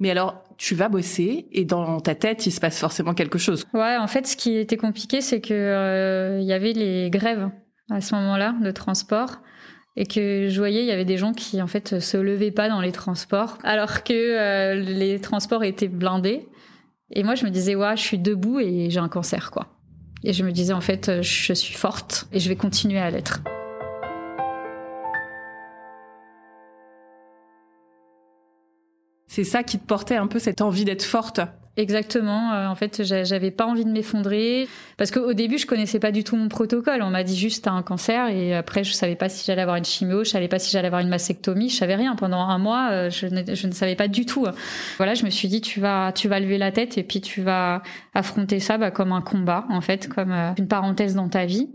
Mais 0.00 0.10
alors, 0.10 0.42
tu 0.56 0.74
vas 0.74 0.88
bosser 0.88 1.46
et 1.52 1.66
dans 1.66 2.00
ta 2.00 2.14
tête, 2.14 2.46
il 2.46 2.52
se 2.52 2.58
passe 2.58 2.78
forcément 2.80 3.12
quelque 3.12 3.36
chose. 3.36 3.66
Ouais, 3.74 3.98
en 3.98 4.06
fait, 4.06 4.26
ce 4.26 4.34
qui 4.34 4.56
était 4.56 4.78
compliqué, 4.78 5.20
c'est 5.20 5.42
que 5.42 5.52
euh, 5.52 6.40
il 6.40 6.46
y 6.46 6.54
avait 6.54 6.72
les 6.72 7.10
grèves 7.10 7.50
à 7.90 8.00
ce 8.00 8.14
moment-là 8.14 8.54
de 8.62 8.70
transport 8.70 9.42
et 9.96 10.06
que 10.06 10.48
je 10.48 10.58
voyais 10.58 10.80
il 10.80 10.86
y 10.86 10.90
avait 10.90 11.04
des 11.04 11.18
gens 11.18 11.34
qui 11.34 11.60
en 11.60 11.66
fait 11.66 12.00
se 12.00 12.16
levaient 12.16 12.50
pas 12.50 12.70
dans 12.70 12.80
les 12.80 12.92
transports 12.92 13.58
alors 13.62 14.04
que 14.04 14.14
euh, 14.14 14.74
les 14.74 15.20
transports 15.20 15.64
étaient 15.64 15.88
blindés. 15.88 16.48
Et 17.10 17.22
moi, 17.22 17.34
je 17.34 17.44
me 17.44 17.50
disais 17.50 17.74
ouais, 17.74 17.94
je 17.94 18.02
suis 18.02 18.18
debout 18.18 18.58
et 18.58 18.88
j'ai 18.88 19.00
un 19.00 19.10
cancer 19.10 19.50
quoi. 19.50 19.73
Et 20.24 20.32
je 20.32 20.42
me 20.42 20.52
disais 20.52 20.72
en 20.72 20.80
fait, 20.80 21.22
je 21.22 21.52
suis 21.52 21.74
forte 21.74 22.26
et 22.32 22.40
je 22.40 22.48
vais 22.48 22.56
continuer 22.56 22.98
à 22.98 23.10
l'être. 23.10 23.42
C'est 29.26 29.44
ça 29.44 29.62
qui 29.62 29.78
te 29.78 29.84
portait 29.86 30.16
un 30.16 30.26
peu 30.26 30.38
cette 30.38 30.62
envie 30.62 30.84
d'être 30.84 31.02
forte 31.02 31.40
Exactement. 31.76 32.52
Euh, 32.52 32.68
en 32.68 32.76
fait, 32.76 33.02
j'avais 33.02 33.50
pas 33.50 33.66
envie 33.66 33.84
de 33.84 33.90
m'effondrer 33.90 34.68
parce 34.96 35.10
qu'au 35.10 35.32
début, 35.32 35.58
je 35.58 35.66
connaissais 35.66 35.98
pas 35.98 36.12
du 36.12 36.22
tout 36.22 36.36
mon 36.36 36.48
protocole. 36.48 37.02
On 37.02 37.10
m'a 37.10 37.24
dit 37.24 37.36
juste 37.36 37.64
t'as 37.64 37.72
un 37.72 37.82
cancer 37.82 38.28
et 38.28 38.54
après, 38.54 38.84
je 38.84 38.92
savais 38.92 39.16
pas 39.16 39.28
si 39.28 39.44
j'allais 39.44 39.62
avoir 39.62 39.76
une 39.76 39.84
chimio, 39.84 40.22
je 40.22 40.30
savais 40.30 40.46
pas 40.46 40.60
si 40.60 40.70
j'allais 40.70 40.86
avoir 40.86 41.00
une 41.00 41.08
mastectomie, 41.08 41.68
je 41.68 41.76
savais 41.76 41.96
rien. 41.96 42.14
Pendant 42.14 42.38
un 42.38 42.58
mois, 42.58 42.90
euh, 42.92 43.10
je 43.10 43.26
ne, 43.26 43.72
savais 43.72 43.96
pas 43.96 44.06
du 44.06 44.24
tout. 44.24 44.46
Voilà, 44.98 45.14
je 45.14 45.24
me 45.24 45.30
suis 45.30 45.48
dit 45.48 45.60
tu 45.60 45.80
vas, 45.80 46.12
tu 46.12 46.28
vas 46.28 46.38
lever 46.38 46.58
la 46.58 46.70
tête 46.70 46.96
et 46.96 47.02
puis 47.02 47.20
tu 47.20 47.42
vas 47.42 47.82
affronter 48.14 48.60
ça 48.60 48.78
bah, 48.78 48.92
comme 48.92 49.10
un 49.10 49.22
combat 49.22 49.66
en 49.68 49.80
fait, 49.80 50.08
comme 50.08 50.30
euh, 50.30 50.52
une 50.56 50.68
parenthèse 50.68 51.16
dans 51.16 51.28
ta 51.28 51.44
vie. 51.44 51.70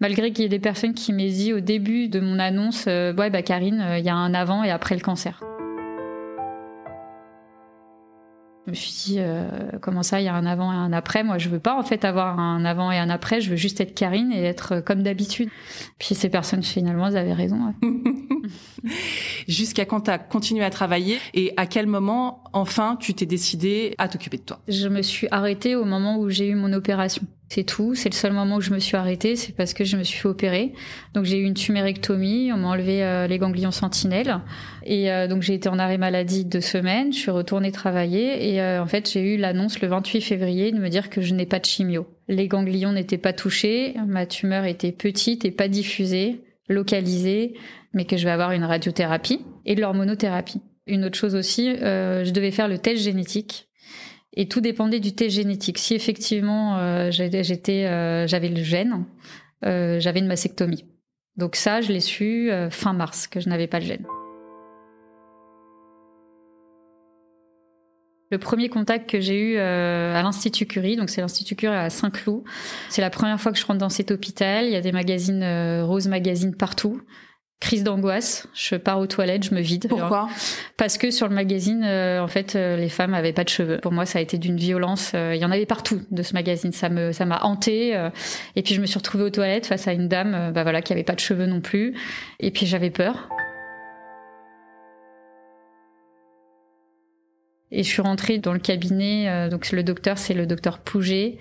Malgré 0.00 0.32
qu'il 0.32 0.42
y 0.42 0.46
ait 0.46 0.50
des 0.50 0.58
personnes 0.58 0.92
qui 0.92 1.12
m'aient 1.12 1.30
dit 1.30 1.52
au 1.52 1.60
début 1.60 2.08
de 2.08 2.18
mon 2.20 2.38
annonce, 2.38 2.86
ouais 2.86 3.30
bah 3.30 3.42
Karine, 3.42 3.82
il 3.96 4.04
y 4.04 4.10
a 4.10 4.14
un 4.14 4.34
avant 4.34 4.62
et 4.62 4.70
après 4.70 4.94
le 4.94 5.00
cancer. 5.00 5.40
Je 8.66 8.70
me 8.72 8.74
suis 8.74 8.92
dit, 8.92 9.16
euh, 9.20 9.48
comment 9.80 10.02
ça, 10.02 10.20
il 10.20 10.24
y 10.24 10.28
a 10.28 10.34
un 10.34 10.44
avant 10.44 10.72
et 10.72 10.76
un 10.76 10.92
après? 10.92 11.22
Moi, 11.22 11.38
je 11.38 11.48
veux 11.48 11.60
pas 11.60 11.78
en 11.78 11.84
fait 11.84 12.04
avoir 12.04 12.40
un 12.40 12.64
avant 12.64 12.90
et 12.90 12.98
un 12.98 13.10
après. 13.10 13.40
Je 13.40 13.50
veux 13.50 13.56
juste 13.56 13.80
être 13.80 13.94
Karine 13.94 14.32
et 14.32 14.42
être 14.42 14.80
comme 14.80 15.04
d'habitude. 15.04 15.50
Puis 15.98 16.16
ces 16.16 16.28
personnes, 16.28 16.64
finalement, 16.64 17.06
elles 17.06 17.16
avaient 17.16 17.32
raison. 17.32 17.74
Jusqu'à 19.48 19.84
quand 19.84 20.02
tu 20.02 20.10
as 20.10 20.18
continué 20.18 20.64
à 20.64 20.70
travailler 20.70 21.18
et 21.32 21.52
à 21.56 21.66
quel 21.66 21.86
moment, 21.86 22.42
enfin, 22.52 22.96
tu 23.00 23.14
t'es 23.14 23.26
décidé 23.26 23.94
à 23.98 24.08
t'occuper 24.08 24.38
de 24.38 24.42
toi? 24.42 24.58
Je 24.66 24.88
me 24.88 25.02
suis 25.02 25.28
arrêtée 25.30 25.76
au 25.76 25.84
moment 25.84 26.18
où 26.18 26.28
j'ai 26.28 26.48
eu 26.48 26.56
mon 26.56 26.72
opération. 26.72 27.22
C'est 27.48 27.62
tout. 27.62 27.94
C'est 27.94 28.08
le 28.08 28.14
seul 28.14 28.32
moment 28.32 28.56
où 28.56 28.60
je 28.60 28.72
me 28.72 28.80
suis 28.80 28.96
arrêtée, 28.96 29.36
c'est 29.36 29.54
parce 29.54 29.72
que 29.72 29.84
je 29.84 29.96
me 29.96 30.02
suis 30.02 30.18
fait 30.18 30.28
opérer. 30.28 30.72
Donc 31.14 31.24
j'ai 31.24 31.38
eu 31.38 31.44
une 31.44 31.54
tumérectomie, 31.54 32.50
on 32.52 32.56
m'a 32.56 32.68
enlevé 32.68 33.04
euh, 33.04 33.28
les 33.28 33.38
ganglions 33.38 33.70
sentinelles. 33.70 34.40
Et 34.84 35.12
euh, 35.12 35.28
donc 35.28 35.42
j'ai 35.42 35.54
été 35.54 35.68
en 35.68 35.78
arrêt 35.78 35.96
maladie 35.96 36.44
deux 36.44 36.60
semaines, 36.60 37.12
je 37.12 37.18
suis 37.18 37.30
retournée 37.30 37.70
travailler 37.70 38.52
et 38.52 38.60
euh, 38.60 38.82
en 38.82 38.86
fait 38.86 39.10
j'ai 39.10 39.34
eu 39.34 39.36
l'annonce 39.36 39.80
le 39.80 39.86
28 39.86 40.22
février 40.22 40.72
de 40.72 40.78
me 40.78 40.88
dire 40.88 41.08
que 41.08 41.20
je 41.20 41.34
n'ai 41.34 41.46
pas 41.46 41.60
de 41.60 41.66
chimio. 41.66 42.08
Les 42.26 42.48
ganglions 42.48 42.92
n'étaient 42.92 43.16
pas 43.16 43.32
touchés, 43.32 43.94
ma 44.06 44.26
tumeur 44.26 44.64
était 44.64 44.92
petite 44.92 45.44
et 45.44 45.52
pas 45.52 45.68
diffusée, 45.68 46.40
localisée, 46.68 47.54
mais 47.94 48.06
que 48.06 48.16
je 48.16 48.24
vais 48.24 48.32
avoir 48.32 48.50
une 48.50 48.64
radiothérapie 48.64 49.40
et 49.64 49.76
de 49.76 49.80
l'hormonothérapie. 49.80 50.62
Une 50.88 51.04
autre 51.04 51.16
chose 51.16 51.36
aussi, 51.36 51.76
je 51.76 52.30
devais 52.30 52.50
faire 52.50 52.68
le 52.68 52.78
test 52.78 53.02
génétique 53.02 53.66
et 54.36 54.48
tout 54.48 54.60
dépendait 54.60 55.00
du 55.00 55.14
test 55.14 55.34
génétique. 55.34 55.78
Si 55.78 55.94
effectivement 55.94 56.78
euh, 56.78 57.10
euh, 57.10 58.26
j'avais 58.26 58.48
le 58.48 58.62
gène, 58.62 59.04
euh, 59.64 59.98
j'avais 59.98 60.20
une 60.20 60.26
mastectomie. 60.26 60.84
Donc 61.36 61.56
ça, 61.56 61.80
je 61.80 61.92
l'ai 61.92 62.00
su 62.00 62.50
fin 62.70 62.92
mars 62.94 63.26
que 63.26 63.40
je 63.40 63.48
n'avais 63.48 63.66
pas 63.66 63.78
le 63.78 63.84
gène. 63.84 64.06
Le 68.30 68.38
premier 68.38 68.68
contact 68.68 69.08
que 69.08 69.20
j'ai 69.20 69.38
eu 69.38 69.58
à 69.58 70.22
l'Institut 70.22 70.66
Curie, 70.66 70.96
donc 70.96 71.10
c'est 71.10 71.20
l'Institut 71.20 71.54
Curie 71.56 71.76
à 71.76 71.90
Saint-Cloud, 71.90 72.42
c'est 72.88 73.02
la 73.02 73.10
première 73.10 73.38
fois 73.38 73.52
que 73.52 73.58
je 73.58 73.66
rentre 73.66 73.78
dans 73.78 73.90
cet 73.90 74.10
hôpital. 74.10 74.64
Il 74.64 74.72
y 74.72 74.76
a 74.76 74.80
des 74.80 74.92
magazines, 74.92 75.44
Rose 75.82 76.08
Magazine 76.08 76.54
partout 76.56 77.02
crise 77.60 77.84
d'angoisse. 77.84 78.46
Je 78.54 78.76
pars 78.76 78.98
aux 78.98 79.06
toilettes, 79.06 79.44
je 79.44 79.54
me 79.54 79.60
vide. 79.60 79.86
Pourquoi? 79.88 80.28
Parce 80.76 80.98
que 80.98 81.10
sur 81.10 81.28
le 81.28 81.34
magazine, 81.34 81.82
euh, 81.84 82.20
en 82.20 82.28
fait, 82.28 82.54
euh, 82.54 82.76
les 82.76 82.88
femmes 82.88 83.14
avaient 83.14 83.32
pas 83.32 83.44
de 83.44 83.48
cheveux. 83.48 83.78
Pour 83.78 83.92
moi, 83.92 84.06
ça 84.06 84.18
a 84.18 84.22
été 84.22 84.38
d'une 84.38 84.56
violence. 84.56 85.12
Euh, 85.14 85.34
il 85.34 85.40
y 85.40 85.44
en 85.44 85.50
avait 85.50 85.66
partout 85.66 86.02
de 86.10 86.22
ce 86.22 86.34
magazine. 86.34 86.72
Ça 86.72 86.88
me, 86.88 87.12
ça 87.12 87.24
m'a 87.24 87.42
hanté. 87.42 87.90
et 88.56 88.62
puis 88.62 88.74
je 88.74 88.80
me 88.80 88.86
suis 88.86 88.98
retrouvée 88.98 89.24
aux 89.24 89.30
toilettes 89.30 89.66
face 89.66 89.88
à 89.88 89.92
une 89.92 90.08
dame, 90.08 90.52
bah 90.52 90.62
voilà, 90.62 90.82
qui 90.82 90.92
avait 90.92 91.04
pas 91.04 91.14
de 91.14 91.20
cheveux 91.20 91.46
non 91.46 91.60
plus. 91.60 91.94
Et 92.40 92.50
puis 92.50 92.66
j'avais 92.66 92.90
peur. 92.90 93.28
Et 97.72 97.82
je 97.82 97.88
suis 97.88 98.02
rentrée 98.02 98.38
dans 98.38 98.52
le 98.52 98.58
cabinet. 98.58 99.48
donc 99.48 99.70
le 99.72 99.82
docteur, 99.82 100.18
c'est 100.18 100.34
le 100.34 100.46
docteur 100.46 100.78
Pouget. 100.78 101.38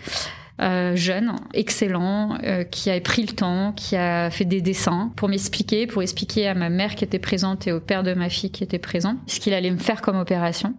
Euh, 0.62 0.96
jeune, 0.96 1.36
excellent, 1.54 2.38
euh, 2.44 2.64
qui 2.64 2.90
a 2.90 3.00
pris 3.02 3.24
le 3.24 3.34
temps, 3.34 3.74
qui 3.74 3.98
a 3.98 4.30
fait 4.30 4.46
des 4.46 4.62
dessins 4.62 5.12
pour 5.18 5.28
m'expliquer, 5.28 5.86
pour 5.86 6.02
expliquer 6.02 6.48
à 6.48 6.54
ma 6.54 6.70
mère 6.70 6.96
qui 6.96 7.04
était 7.04 7.20
présente 7.20 7.68
et 7.68 7.74
au 7.74 7.82
père 7.82 8.04
de 8.04 8.14
ma 8.14 8.30
fille 8.30 8.52
qui 8.52 8.64
était 8.64 8.80
présent, 8.80 9.18
ce 9.28 9.42
qu'il 9.42 9.54
allait 9.54 9.72
me 9.72 9.78
faire 9.78 10.02
comme 10.02 10.18
opération. 10.18 10.74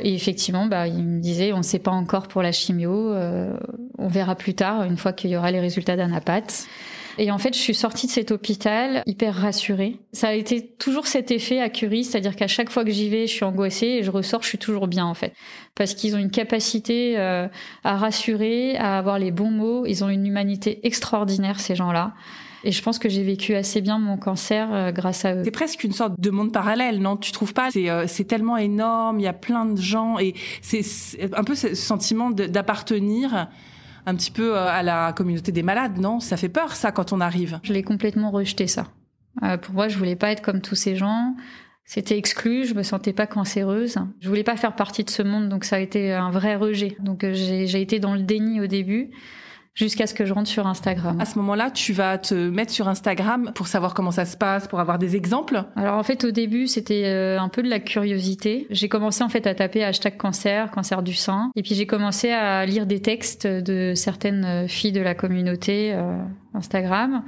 Et 0.00 0.14
effectivement, 0.14 0.66
bah, 0.66 0.86
il 0.86 1.02
me 1.02 1.20
disait, 1.20 1.52
on 1.52 1.58
ne 1.58 1.62
sait 1.62 1.80
pas 1.80 1.90
encore 1.90 2.28
pour 2.28 2.42
la 2.42 2.52
chimio, 2.52 3.12
euh, 3.12 3.58
on 3.98 4.06
verra 4.06 4.36
plus 4.36 4.54
tard, 4.54 4.84
une 4.84 4.96
fois 4.96 5.12
qu'il 5.12 5.30
y 5.30 5.36
aura 5.36 5.50
les 5.50 5.58
résultats 5.58 5.96
d'anapath. 5.96 6.68
Et 7.18 7.32
en 7.32 7.38
fait, 7.38 7.52
je 7.54 7.58
suis 7.58 7.74
sortie 7.74 8.06
de 8.06 8.12
cet 8.12 8.30
hôpital 8.30 9.02
hyper 9.06 9.34
rassurée. 9.34 9.96
Ça 10.12 10.28
a 10.28 10.32
été 10.34 10.64
toujours 10.64 11.08
cet 11.08 11.32
effet 11.32 11.60
à 11.60 11.68
Curie, 11.68 12.04
c'est-à-dire 12.04 12.36
qu'à 12.36 12.46
chaque 12.46 12.70
fois 12.70 12.84
que 12.84 12.92
j'y 12.92 13.08
vais, 13.08 13.26
je 13.26 13.32
suis 13.32 13.44
angoissée 13.44 13.86
et 13.86 14.02
je 14.04 14.10
ressors, 14.10 14.42
je 14.42 14.48
suis 14.48 14.58
toujours 14.58 14.86
bien 14.86 15.04
en 15.04 15.14
fait. 15.14 15.32
Parce 15.74 15.94
qu'ils 15.94 16.14
ont 16.14 16.18
une 16.18 16.30
capacité 16.30 17.18
euh, 17.18 17.48
à 17.82 17.96
rassurer, 17.96 18.76
à 18.76 18.98
avoir 18.98 19.18
les 19.18 19.32
bons 19.32 19.50
mots. 19.50 19.84
Ils 19.84 20.04
ont 20.04 20.08
une 20.08 20.26
humanité 20.26 20.78
extraordinaire, 20.84 21.58
ces 21.58 21.74
gens-là. 21.74 22.14
Et 22.64 22.72
je 22.72 22.82
pense 22.82 22.98
que 22.98 23.08
j'ai 23.08 23.22
vécu 23.22 23.54
assez 23.54 23.80
bien 23.80 23.98
mon 23.98 24.16
cancer 24.16 24.72
euh, 24.72 24.92
grâce 24.92 25.24
à 25.24 25.34
eux. 25.34 25.42
C'est 25.44 25.50
presque 25.50 25.84
une 25.84 25.92
sorte 25.92 26.18
de 26.18 26.30
monde 26.30 26.52
parallèle, 26.52 27.00
non? 27.00 27.16
Tu 27.16 27.32
trouves 27.32 27.52
pas? 27.52 27.70
C'est 27.70 27.88
euh, 27.88 28.06
tellement 28.28 28.56
énorme, 28.56 29.20
il 29.20 29.24
y 29.24 29.28
a 29.28 29.32
plein 29.32 29.64
de 29.64 29.80
gens 29.80 30.18
et 30.18 30.34
c'est 30.60 30.82
un 31.34 31.44
peu 31.44 31.54
ce 31.54 31.74
sentiment 31.74 32.30
d'appartenir 32.30 33.48
un 34.06 34.14
petit 34.14 34.30
peu 34.30 34.56
euh, 34.56 34.66
à 34.66 34.82
la 34.82 35.12
communauté 35.12 35.52
des 35.52 35.62
malades, 35.62 35.98
non? 35.98 36.20
Ça 36.20 36.36
fait 36.36 36.48
peur, 36.48 36.74
ça, 36.74 36.92
quand 36.92 37.12
on 37.12 37.20
arrive. 37.20 37.60
Je 37.62 37.72
l'ai 37.72 37.82
complètement 37.82 38.30
rejeté, 38.30 38.66
ça. 38.66 38.86
Euh, 39.42 39.56
pour 39.56 39.74
moi, 39.74 39.88
je 39.88 39.98
voulais 39.98 40.16
pas 40.16 40.30
être 40.30 40.42
comme 40.42 40.60
tous 40.60 40.74
ces 40.74 40.96
gens. 40.96 41.34
C'était 41.84 42.18
exclu, 42.18 42.66
je 42.66 42.74
me 42.74 42.82
sentais 42.82 43.12
pas 43.12 43.26
cancéreuse. 43.26 43.96
Je 44.20 44.28
voulais 44.28 44.44
pas 44.44 44.56
faire 44.56 44.74
partie 44.74 45.04
de 45.04 45.10
ce 45.10 45.22
monde, 45.22 45.48
donc 45.48 45.64
ça 45.64 45.76
a 45.76 45.78
été 45.78 46.12
un 46.12 46.30
vrai 46.30 46.56
rejet. 46.56 46.96
Donc 47.00 47.24
euh, 47.24 47.32
j'ai 47.32 47.80
été 47.80 47.98
dans 47.98 48.14
le 48.14 48.20
déni 48.20 48.60
au 48.60 48.66
début 48.66 49.10
jusqu'à 49.78 50.08
ce 50.08 50.14
que 50.14 50.24
je 50.24 50.32
rentre 50.32 50.48
sur 50.48 50.66
Instagram. 50.66 51.16
À 51.20 51.24
ce 51.24 51.38
moment-là, 51.38 51.70
tu 51.70 51.92
vas 51.92 52.18
te 52.18 52.34
mettre 52.34 52.72
sur 52.72 52.88
Instagram 52.88 53.52
pour 53.54 53.68
savoir 53.68 53.94
comment 53.94 54.10
ça 54.10 54.24
se 54.24 54.36
passe, 54.36 54.66
pour 54.66 54.80
avoir 54.80 54.98
des 54.98 55.14
exemples 55.14 55.62
Alors 55.76 55.94
en 55.94 56.02
fait, 56.02 56.24
au 56.24 56.32
début, 56.32 56.66
c'était 56.66 57.04
euh, 57.04 57.40
un 57.40 57.48
peu 57.48 57.62
de 57.62 57.70
la 57.70 57.78
curiosité. 57.78 58.66
J'ai 58.70 58.88
commencé 58.88 59.22
en 59.22 59.28
fait 59.28 59.46
à 59.46 59.54
taper 59.54 59.84
hashtag 59.84 60.16
cancer, 60.16 60.72
cancer 60.72 61.04
du 61.04 61.14
sein, 61.14 61.52
et 61.54 61.62
puis 61.62 61.76
j'ai 61.76 61.86
commencé 61.86 62.32
à 62.32 62.66
lire 62.66 62.86
des 62.86 63.00
textes 63.00 63.46
de 63.46 63.92
certaines 63.94 64.44
euh, 64.44 64.66
filles 64.66 64.90
de 64.90 65.00
la 65.00 65.14
communauté 65.14 65.92
euh, 65.94 66.18
Instagram 66.54 67.22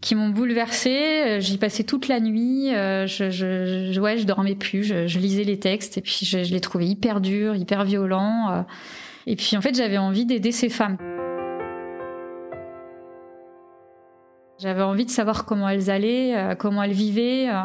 qui 0.00 0.14
m'ont 0.14 0.28
bouleversée. 0.28 1.40
J'y 1.40 1.58
passais 1.58 1.82
toute 1.82 2.06
la 2.06 2.20
nuit. 2.20 2.68
Je, 2.70 3.06
je, 3.30 3.90
je, 3.92 4.00
ouais, 4.00 4.18
je 4.18 4.24
dormais 4.24 4.54
plus. 4.54 4.84
Je, 4.84 5.08
je 5.08 5.18
lisais 5.18 5.42
les 5.42 5.58
textes 5.58 5.98
et 5.98 6.00
puis 6.00 6.20
je, 6.22 6.44
je 6.44 6.52
les 6.52 6.60
trouvais 6.60 6.86
hyper 6.86 7.20
durs, 7.20 7.56
hyper 7.56 7.84
violents. 7.84 8.64
Et 9.26 9.34
puis 9.34 9.56
en 9.56 9.60
fait, 9.60 9.74
j'avais 9.74 9.98
envie 9.98 10.24
d'aider 10.24 10.52
ces 10.52 10.68
femmes. 10.68 10.96
J'avais 14.58 14.82
envie 14.82 15.04
de 15.04 15.10
savoir 15.10 15.44
comment 15.44 15.68
elles 15.68 15.90
allaient, 15.90 16.34
euh, 16.36 16.54
comment 16.54 16.82
elles 16.82 16.92
vivaient, 16.92 17.48
euh, 17.50 17.62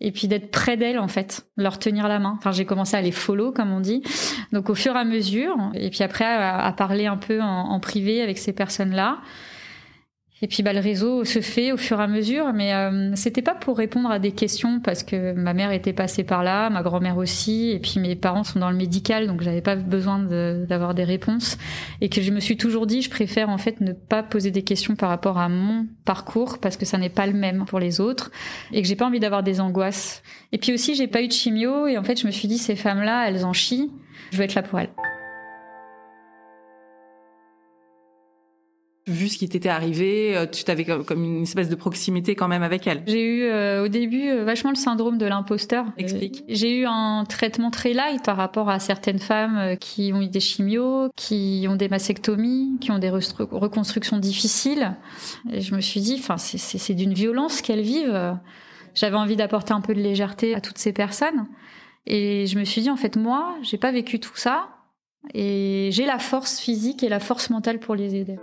et 0.00 0.12
puis 0.12 0.28
d'être 0.28 0.50
près 0.50 0.76
d'elles 0.76 0.98
en 0.98 1.08
fait, 1.08 1.46
leur 1.56 1.78
tenir 1.78 2.08
la 2.08 2.18
main. 2.18 2.34
Enfin, 2.38 2.52
j'ai 2.52 2.64
commencé 2.64 2.96
à 2.96 3.02
les 3.02 3.12
follow 3.12 3.52
comme 3.52 3.72
on 3.72 3.80
dit. 3.80 4.02
Donc 4.52 4.70
au 4.70 4.74
fur 4.74 4.94
et 4.94 4.98
à 4.98 5.04
mesure, 5.04 5.56
et 5.74 5.90
puis 5.90 6.02
après 6.02 6.24
à, 6.24 6.72
parler 6.72 7.06
un 7.06 7.16
peu 7.16 7.40
en 7.42 7.78
privé 7.80 8.22
avec 8.22 8.38
ces 8.38 8.52
personnes-là. 8.52 9.18
Et 10.40 10.46
puis 10.46 10.62
bah, 10.62 10.72
le 10.72 10.78
réseau 10.78 11.24
se 11.24 11.40
fait 11.40 11.72
au 11.72 11.76
fur 11.76 11.98
et 12.00 12.04
à 12.04 12.06
mesure, 12.06 12.52
mais 12.52 12.72
euh, 12.72 13.14
c'était 13.16 13.42
pas 13.42 13.54
pour 13.54 13.76
répondre 13.76 14.08
à 14.08 14.20
des 14.20 14.30
questions 14.30 14.78
parce 14.78 15.02
que 15.02 15.32
ma 15.32 15.52
mère 15.52 15.72
était 15.72 15.92
passée 15.92 16.22
par 16.22 16.44
là, 16.44 16.70
ma 16.70 16.82
grand-mère 16.82 17.16
aussi, 17.16 17.70
et 17.70 17.80
puis 17.80 17.98
mes 17.98 18.14
parents 18.14 18.44
sont 18.44 18.60
dans 18.60 18.70
le 18.70 18.76
médical, 18.76 19.26
donc 19.26 19.42
j'avais 19.42 19.62
pas 19.62 19.74
besoin 19.74 20.20
d'avoir 20.20 20.94
des 20.94 21.02
réponses, 21.02 21.58
et 22.00 22.08
que 22.08 22.22
je 22.22 22.30
me 22.30 22.38
suis 22.38 22.56
toujours 22.56 22.86
dit, 22.86 23.02
je 23.02 23.10
préfère 23.10 23.48
en 23.48 23.58
fait 23.58 23.80
ne 23.80 23.92
pas 23.92 24.22
poser 24.22 24.52
des 24.52 24.62
questions 24.62 24.94
par 24.94 25.08
rapport 25.08 25.38
à 25.38 25.48
mon 25.48 25.86
parcours 26.04 26.58
parce 26.58 26.76
que 26.76 26.86
ça 26.86 26.98
n'est 26.98 27.08
pas 27.08 27.26
le 27.26 27.32
même 27.32 27.64
pour 27.64 27.80
les 27.80 28.00
autres, 28.00 28.30
et 28.72 28.80
que 28.80 28.86
j'ai 28.86 28.96
pas 28.96 29.06
envie 29.06 29.20
d'avoir 29.20 29.42
des 29.42 29.60
angoisses. 29.60 30.22
Et 30.52 30.58
puis 30.58 30.72
aussi, 30.72 30.94
j'ai 30.94 31.08
pas 31.08 31.20
eu 31.20 31.26
de 31.26 31.32
chimio, 31.32 31.88
et 31.88 31.98
en 31.98 32.04
fait, 32.04 32.20
je 32.20 32.26
me 32.26 32.32
suis 32.32 32.46
dit, 32.46 32.58
ces 32.58 32.76
femmes-là, 32.76 33.28
elles 33.28 33.44
en 33.44 33.52
chient, 33.52 33.90
je 34.30 34.36
veux 34.36 34.44
être 34.44 34.54
là 34.54 34.62
pour 34.62 34.78
elles. 34.78 34.90
Vu 39.28 39.34
ce 39.34 39.38
qui 39.38 39.48
t'était 39.48 39.68
arrivé, 39.68 40.36
euh, 40.36 40.46
tu 40.46 40.64
t'avais 40.64 40.84
comme 40.84 41.22
une 41.22 41.42
espèce 41.42 41.68
de 41.68 41.74
proximité 41.74 42.34
quand 42.34 42.48
même 42.48 42.62
avec 42.62 42.86
elle. 42.86 43.02
J'ai 43.06 43.22
eu 43.22 43.42
euh, 43.44 43.84
au 43.84 43.88
début 43.88 44.28
euh, 44.28 44.44
vachement 44.44 44.70
le 44.70 44.76
syndrome 44.76 45.18
de 45.18 45.26
l'imposteur. 45.26 45.86
Explique. 45.98 46.44
J'ai 46.48 46.78
eu 46.78 46.86
un 46.86 47.24
traitement 47.28 47.70
très 47.70 47.92
light 47.92 48.24
par 48.24 48.36
rapport 48.36 48.70
à 48.70 48.78
certaines 48.78 49.18
femmes 49.18 49.76
qui 49.78 50.12
ont 50.14 50.22
eu 50.22 50.28
des 50.28 50.40
chimios, 50.40 51.10
qui 51.16 51.66
ont 51.68 51.76
des 51.76 51.88
mastectomies, 51.88 52.78
qui 52.80 52.90
ont 52.90 52.98
des 52.98 53.10
reconstructions 53.10 54.18
difficiles. 54.18 54.96
Et 55.52 55.60
je 55.60 55.74
me 55.74 55.80
suis 55.80 56.00
dit, 56.00 56.16
enfin, 56.18 56.36
c'est 56.38 56.94
d'une 56.94 57.14
violence 57.14 57.60
qu'elles 57.62 57.82
vivent. 57.82 58.36
J'avais 58.94 59.16
envie 59.16 59.36
d'apporter 59.36 59.72
un 59.72 59.80
peu 59.80 59.94
de 59.94 60.00
légèreté 60.00 60.54
à 60.54 60.60
toutes 60.60 60.78
ces 60.78 60.92
personnes. 60.92 61.46
Et 62.06 62.46
je 62.46 62.58
me 62.58 62.64
suis 62.64 62.82
dit, 62.82 62.90
en 62.90 62.96
fait, 62.96 63.16
moi, 63.16 63.56
j'ai 63.62 63.78
pas 63.78 63.92
vécu 63.92 64.18
tout 64.18 64.36
ça. 64.36 64.68
Et 65.34 65.90
j'ai 65.92 66.06
la 66.06 66.18
force 66.18 66.58
physique 66.58 67.02
et 67.02 67.08
la 67.08 67.20
force 67.20 67.50
mentale 67.50 67.80
pour 67.80 67.94
les 67.94 68.14
aider. 68.14 68.38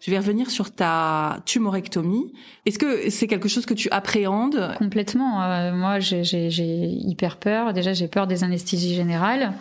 Je 0.00 0.10
vais 0.10 0.18
revenir 0.18 0.50
sur 0.50 0.70
ta 0.70 1.40
tumorectomie. 1.44 2.32
Est-ce 2.64 2.78
que 2.78 3.10
c'est 3.10 3.26
quelque 3.26 3.48
chose 3.48 3.66
que 3.66 3.74
tu 3.74 3.90
appréhendes? 3.90 4.74
Complètement. 4.78 5.42
Euh, 5.42 5.72
moi, 5.74 5.98
j'ai 6.00 6.24
hyper 6.46 7.36
peur. 7.36 7.74
Déjà, 7.74 7.92
j'ai 7.92 8.08
peur 8.08 8.26
des 8.26 8.42
anesthésies 8.42 8.94
générales. 8.94 9.52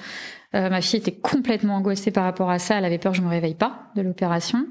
Euh, 0.56 0.68
ma 0.72 0.82
fille 0.82 0.98
était 0.98 1.12
complètement 1.12 1.76
angoissée 1.76 2.10
par 2.10 2.24
rapport 2.24 2.50
à 2.50 2.58
ça. 2.58 2.80
Elle 2.80 2.86
avait 2.86 2.98
peur 2.98 3.12
que 3.12 3.18
je 3.20 3.22
me 3.22 3.30
réveille 3.30 3.54
pas 3.54 3.92
de 3.96 4.02
l'opération. 4.02 4.66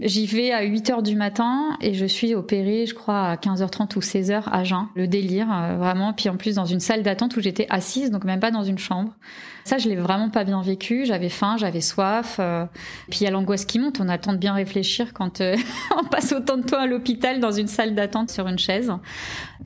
J'y 0.00 0.26
vais 0.26 0.50
à 0.50 0.62
8 0.62 0.90
heures 0.90 1.02
du 1.02 1.14
matin 1.14 1.76
et 1.80 1.94
je 1.94 2.06
suis 2.06 2.34
opérée, 2.34 2.86
je 2.86 2.94
crois, 2.94 3.28
à 3.28 3.36
15h30 3.36 3.96
ou 3.96 4.00
16h 4.00 4.42
à 4.50 4.64
jeun. 4.64 4.88
Le 4.96 5.06
délire, 5.06 5.46
euh, 5.52 5.76
vraiment. 5.76 6.12
Puis 6.12 6.28
en 6.28 6.36
plus, 6.36 6.56
dans 6.56 6.64
une 6.64 6.80
salle 6.80 7.04
d'attente 7.04 7.36
où 7.36 7.40
j'étais 7.40 7.68
assise, 7.70 8.10
donc 8.10 8.24
même 8.24 8.40
pas 8.40 8.50
dans 8.50 8.64
une 8.64 8.78
chambre. 8.78 9.14
Ça, 9.62 9.78
je 9.78 9.88
l'ai 9.88 9.94
vraiment 9.94 10.28
pas 10.28 10.42
bien 10.42 10.60
vécu. 10.60 11.04
J'avais 11.06 11.28
faim, 11.28 11.54
j'avais 11.56 11.80
soif. 11.80 12.38
Euh, 12.40 12.66
puis 13.08 13.20
il 13.20 13.24
y 13.24 13.26
a 13.28 13.30
l'angoisse 13.30 13.64
qui 13.64 13.78
monte. 13.78 14.00
On 14.00 14.08
a 14.08 14.16
le 14.16 14.20
temps 14.20 14.32
de 14.32 14.38
bien 14.38 14.54
réfléchir 14.54 15.12
quand 15.12 15.40
on 15.96 16.04
passe 16.04 16.32
autant 16.32 16.56
de 16.56 16.64
temps 16.64 16.80
à 16.80 16.88
l'hôpital 16.88 17.38
dans 17.38 17.52
une 17.52 17.68
salle 17.68 17.94
d'attente 17.94 18.30
sur 18.30 18.48
une 18.48 18.58
chaise. 18.58 18.92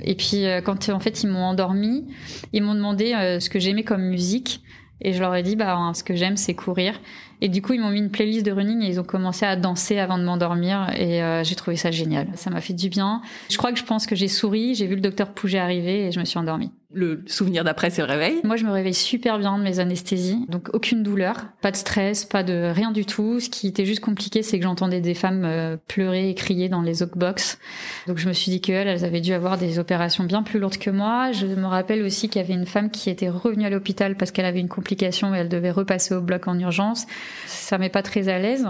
Et 0.00 0.16
puis 0.16 0.44
quand 0.66 0.90
en 0.90 1.00
fait 1.00 1.22
ils 1.22 1.28
m'ont 1.28 1.44
endormi, 1.44 2.06
ils 2.52 2.62
m'ont 2.62 2.74
demandé 2.74 3.38
ce 3.40 3.48
que 3.48 3.58
j'aimais 3.58 3.84
comme 3.84 4.02
musique. 4.02 4.60
Et 5.00 5.12
je 5.12 5.20
leur 5.20 5.34
ai 5.34 5.42
dit, 5.42 5.56
bah, 5.56 5.92
ce 5.94 6.02
que 6.02 6.14
j'aime, 6.14 6.36
c'est 6.36 6.54
courir. 6.54 7.00
Et 7.40 7.48
du 7.48 7.60
coup, 7.60 7.74
ils 7.74 7.80
m'ont 7.80 7.90
mis 7.90 7.98
une 7.98 8.10
playlist 8.10 8.44
de 8.46 8.52
running 8.52 8.82
et 8.82 8.88
ils 8.88 9.00
ont 9.00 9.04
commencé 9.04 9.44
à 9.44 9.56
danser 9.56 9.98
avant 9.98 10.18
de 10.18 10.24
m'endormir. 10.24 10.90
Et 10.96 11.22
euh, 11.22 11.44
j'ai 11.44 11.54
trouvé 11.54 11.76
ça 11.76 11.90
génial. 11.90 12.28
Ça 12.34 12.50
m'a 12.50 12.60
fait 12.60 12.72
du 12.72 12.88
bien. 12.88 13.20
Je 13.50 13.58
crois 13.58 13.72
que 13.72 13.78
je 13.78 13.84
pense 13.84 14.06
que 14.06 14.16
j'ai 14.16 14.28
souri, 14.28 14.74
j'ai 14.74 14.86
vu 14.86 14.94
le 14.94 15.00
docteur 15.02 15.32
Pouget 15.32 15.58
arriver 15.58 16.06
et 16.06 16.12
je 16.12 16.18
me 16.18 16.24
suis 16.24 16.38
endormie 16.38 16.72
le 16.96 17.22
souvenir 17.26 17.62
d'après, 17.62 17.90
c'est 17.90 18.00
le 18.00 18.08
réveil. 18.08 18.40
Moi, 18.42 18.56
je 18.56 18.64
me 18.64 18.70
réveille 18.70 18.94
super 18.94 19.38
bien 19.38 19.58
de 19.58 19.62
mes 19.62 19.80
anesthésies, 19.80 20.46
donc 20.48 20.70
aucune 20.72 21.02
douleur, 21.02 21.44
pas 21.60 21.70
de 21.70 21.76
stress, 21.76 22.24
pas 22.24 22.42
de 22.42 22.72
rien 22.74 22.90
du 22.90 23.04
tout. 23.04 23.38
Ce 23.38 23.50
qui 23.50 23.68
était 23.68 23.84
juste 23.84 24.00
compliqué, 24.00 24.42
c'est 24.42 24.58
que 24.58 24.64
j'entendais 24.64 25.00
des 25.00 25.14
femmes 25.14 25.44
euh, 25.44 25.76
pleurer 25.88 26.30
et 26.30 26.34
crier 26.34 26.68
dans 26.68 26.80
les 26.80 27.04
box. 27.14 27.58
Donc 28.06 28.16
je 28.16 28.26
me 28.26 28.32
suis 28.32 28.50
dit 28.50 28.60
qu'elles, 28.60 28.88
elles 28.88 29.04
avaient 29.04 29.20
dû 29.20 29.34
avoir 29.34 29.58
des 29.58 29.78
opérations 29.78 30.24
bien 30.24 30.42
plus 30.42 30.58
lourdes 30.58 30.78
que 30.78 30.90
moi. 30.90 31.32
Je 31.32 31.46
me 31.46 31.66
rappelle 31.66 32.02
aussi 32.02 32.28
qu'il 32.28 32.40
y 32.40 32.44
avait 32.44 32.54
une 32.54 32.66
femme 32.66 32.90
qui 32.90 33.10
était 33.10 33.28
revenue 33.28 33.66
à 33.66 33.70
l'hôpital 33.70 34.16
parce 34.16 34.30
qu'elle 34.30 34.46
avait 34.46 34.60
une 34.60 34.68
complication 34.68 35.34
et 35.34 35.38
elle 35.38 35.48
devait 35.50 35.70
repasser 35.70 36.14
au 36.14 36.22
bloc 36.22 36.48
en 36.48 36.58
urgence. 36.58 37.06
Ça 37.46 37.76
m'est 37.76 37.90
pas 37.90 38.02
très 38.02 38.28
à 38.28 38.38
l'aise. 38.38 38.66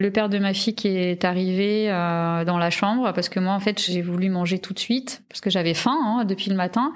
Le 0.00 0.10
père 0.10 0.28
de 0.28 0.38
ma 0.38 0.54
fille 0.54 0.74
qui 0.74 0.88
est 0.88 1.24
arrivé 1.24 1.90
euh, 1.90 2.44
dans 2.44 2.58
la 2.58 2.70
chambre 2.70 3.12
parce 3.12 3.28
que 3.28 3.38
moi 3.38 3.52
en 3.52 3.60
fait 3.60 3.80
j'ai 3.80 4.02
voulu 4.02 4.28
manger 4.28 4.58
tout 4.58 4.74
de 4.74 4.78
suite 4.78 5.22
parce 5.28 5.40
que 5.40 5.50
j'avais 5.50 5.74
faim 5.74 5.96
hein, 6.02 6.24
depuis 6.24 6.50
le 6.50 6.56
matin. 6.56 6.92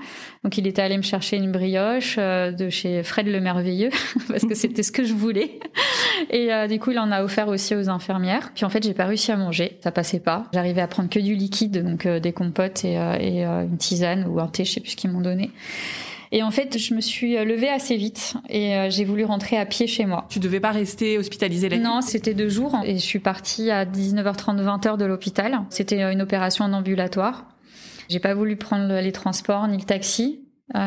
Il 0.57 0.67
était 0.67 0.83
allé 0.83 0.97
me 0.97 1.02
chercher 1.02 1.37
une 1.37 1.52
brioche 1.52 2.17
euh, 2.19 2.52
de 2.52 2.71
chez 2.71 3.02
Fred 3.02 3.26
le 3.26 3.40
merveilleux 3.40 3.90
parce 4.28 4.45
que 4.45 4.55
c'était 4.57 4.83
ce 4.83 4.93
que 4.93 5.05
je 5.05 5.14
voulais. 5.14 5.59
Et 6.31 6.52
euh, 6.52 6.67
du 6.67 6.78
coup 6.78 6.93
il 6.93 6.99
en 6.99 7.11
a 7.11 7.23
offert 7.23 7.49
aussi 7.49 7.75
aux 7.75 7.88
infirmières. 7.88 8.52
Puis 8.55 8.64
en 8.64 8.71
fait 8.71 8.83
j'ai 8.83 8.95
pas 8.95 9.05
réussi 9.05 9.33
à 9.33 9.37
manger, 9.37 9.78
ça 9.83 9.90
passait 9.90 10.21
pas. 10.21 10.45
J'arrivais 10.55 10.81
à 10.81 10.88
prendre 10.88 11.11
que 11.11 11.19
du 11.19 11.35
liquide 11.35 11.83
donc 11.85 12.07
des 12.07 12.33
compotes 12.33 12.85
et, 12.85 12.95
et 12.95 13.45
une 13.45 13.76
tisane 13.76 14.26
ou 14.26 14.40
un 14.40 14.47
thé, 14.47 14.64
je 14.64 14.73
sais 14.73 14.81
plus 14.81 14.93
ce 14.93 14.97
qu'ils 14.97 15.11
m'ont 15.11 15.21
donné. 15.21 15.50
Et 16.31 16.43
en 16.43 16.50
fait, 16.50 16.78
je 16.78 16.95
me 16.95 17.00
suis 17.00 17.37
euh, 17.37 17.45
levée 17.45 17.71
assez 17.71 17.97
vite 17.97 18.35
et 18.49 18.76
euh, 18.76 18.90
j'ai 18.90 19.05
voulu 19.05 19.25
rentrer 19.25 19.57
à 19.57 19.64
pied 19.64 19.87
chez 19.87 20.05
moi. 20.05 20.26
Tu 20.28 20.40
devais 20.40 20.61
pas 20.61 20.73
rester 20.73 21.19
hospitalisée 21.19 21.69
nuit 21.71 21.78
Non, 21.78 22.00
c'était 22.02 22.35
deux 22.35 22.49
jours 22.49 22.76
et 22.85 22.95
je 22.95 23.02
suis 23.02 23.19
partie 23.19 23.71
à 23.71 23.85
19h30, 23.85 24.62
20h 24.62 24.99
de 24.99 25.05
l'hôpital. 25.07 25.61
C'était 25.71 26.02
euh, 26.02 26.12
une 26.12 26.21
opération 26.21 26.64
en 26.64 26.73
ambulatoire. 26.73 27.47
J'ai 28.09 28.21
pas 28.21 28.35
voulu 28.35 28.57
prendre 28.57 29.00
les 29.00 29.12
transports 29.12 29.67
ni 29.69 29.77
le 29.77 29.85
taxi. 29.85 30.41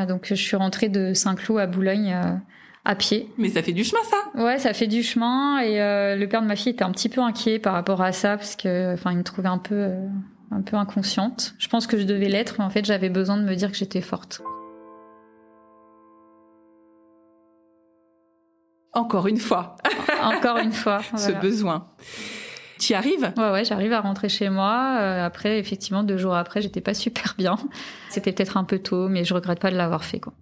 donc 0.08 0.25
je 0.25 0.36
suis 0.36 0.56
rentrée 0.56 0.90
de 0.90 1.13
Saint-Cloud 1.13 1.60
à 1.60 1.68
Boulogne 1.68 2.16
à 2.84 2.96
pied. 2.96 3.30
Mais 3.38 3.50
ça 3.50 3.62
fait 3.62 3.74
du 3.74 3.84
chemin, 3.84 4.01
ça 4.04 4.42
Ouais, 4.44 4.58
ça 4.58 4.74
fait 4.74 4.88
du 4.88 5.04
chemin. 5.04 5.60
Et 5.60 5.78
le 6.18 6.25
père 6.25 6.42
de 6.42 6.48
ma 6.48 6.56
fille 6.56 6.72
était 6.72 6.84
un 6.84 6.92
petit 6.92 7.10
peu 7.10 7.22
inquiet 7.22 7.60
par 7.60 7.74
rapport 7.74 8.01
à 8.01 8.12
ça, 8.12 8.38
parce 8.38 8.56
que, 8.56 8.94
enfin, 8.94 9.12
il 9.12 9.18
me 9.18 9.24
trouvait 9.24 9.50
un 9.50 9.60
peu, 9.60 9.92
un 10.51 10.62
peu 10.62 10.78
inconsciente. 10.78 11.54
Je 11.60 11.68
pense 11.68 11.88
que 11.88 11.98
je 11.98 12.04
devais 12.04 12.28
l'être, 12.28 12.56
mais 12.58 12.66
en 12.66 12.70
fait, 12.70 12.86
j'avais 12.86 13.10
besoin 13.10 13.38
de 13.38 13.44
me 13.44 13.56
dire 13.56 13.72
que 13.72 13.78
j'étais 13.78 14.01
forte. 14.01 14.42
Encore 18.94 19.28
une 19.28 19.38
fois. 19.38 19.78
Encore 20.22 20.58
une 20.58 20.74
fois. 20.74 21.01
Ce 21.16 21.32
besoin. 21.32 21.88
Tu 22.81 22.93
y 22.93 22.95
arrives? 22.95 23.31
Ouais, 23.38 23.51
ouais, 23.51 23.63
j'arrive 23.63 23.93
à 23.93 24.01
rentrer 24.01 24.27
chez 24.27 24.50
moi. 24.50 24.97
Euh, 25.00 25.23
après, 25.23 25.59
effectivement, 25.59 26.01
deux 26.01 26.17
jours 26.17 26.33
après, 26.33 26.63
j'étais 26.63 26.81
pas 26.81 26.95
super 26.95 27.35
bien. 27.38 27.55
C'était 28.09 28.31
peut-être 28.31 28.57
un 28.57 28.63
peu 28.63 28.79
tôt, 28.79 29.07
mais 29.07 29.23
je 29.23 29.35
regrette 29.35 29.59
pas 29.59 29.69
de 29.69 29.77
l'avoir 29.77 30.03
fait. 30.03 30.19
Quoi. 30.19 30.33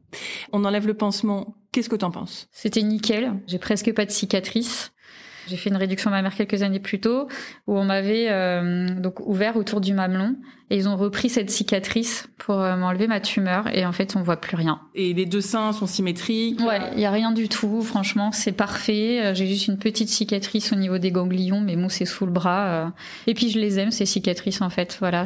On 0.53 0.63
enlève 0.63 0.88
le 0.88 0.93
pansement. 0.93 1.58
Qu'est-ce 1.74 1.89
que 1.89 1.98
t'en 1.98 2.12
penses? 2.12 2.48
C'était 2.53 2.81
nickel. 2.81 3.34
J'ai 3.46 3.60
presque 3.60 3.93
pas 3.93 4.05
de 4.05 4.12
cicatrices. 4.12 4.93
J'ai 5.50 5.58
fait 5.58 5.70
une 5.70 5.77
réduction 5.77 6.12
mammaire 6.12 6.36
quelques 6.36 6.62
années 6.62 6.79
plus 6.79 7.00
tôt 7.00 7.27
où 7.68 7.77
on 7.77 7.84
m'avait 7.84 8.27
euh, 8.29 8.88
donc 8.89 9.20
ouvert 9.27 9.58
autour 9.58 9.82
du 9.82 9.94
mamelon 9.94 10.36
et 10.70 10.77
ils 10.77 10.88
ont 10.88 10.96
repris 10.96 11.29
cette 11.29 11.50
cicatrice 11.50 12.29
pour 12.38 12.60
euh, 12.60 12.75
m'enlever 12.75 13.08
ma 13.08 13.20
tumeur 13.20 13.68
et 13.75 13.84
en 13.88 13.91
fait 13.91 14.15
on 14.15 14.22
voit 14.22 14.38
plus 14.38 14.56
rien. 14.56 14.79
Et 14.94 15.13
les 15.13 15.25
deux 15.25 15.41
seins 15.41 15.74
sont 15.74 15.88
symétriques? 15.88 16.60
Ouais, 16.60 16.79
il 16.94 17.00
y 17.00 17.06
a 17.06 17.12
rien 17.12 17.32
du 17.32 17.50
tout. 17.50 17.82
Franchement, 17.82 18.32
c'est 18.32 18.51
parfait. 18.51 19.22
Euh, 19.24 19.34
j'ai 19.34 19.48
juste 19.48 19.68
une 19.68 19.79
petite 19.79 20.10
cicatrice 20.10 20.72
au 20.72 20.75
niveau 20.75 21.00
des 21.00 21.12
ganglions, 21.12 21.62
mais 21.62 21.75
bon, 21.75 21.89
c'est 21.89 22.06
sous 22.06 22.27
le 22.27 22.32
bras. 22.32 22.91
Et 23.25 23.34
puis 23.34 23.50
je 23.50 23.60
les 23.60 23.79
aime 23.79 23.89
ces 23.89 24.06
cicatrices 24.06 24.62
en 24.62 24.70
fait. 24.70 24.98
Voilà, 25.00 25.24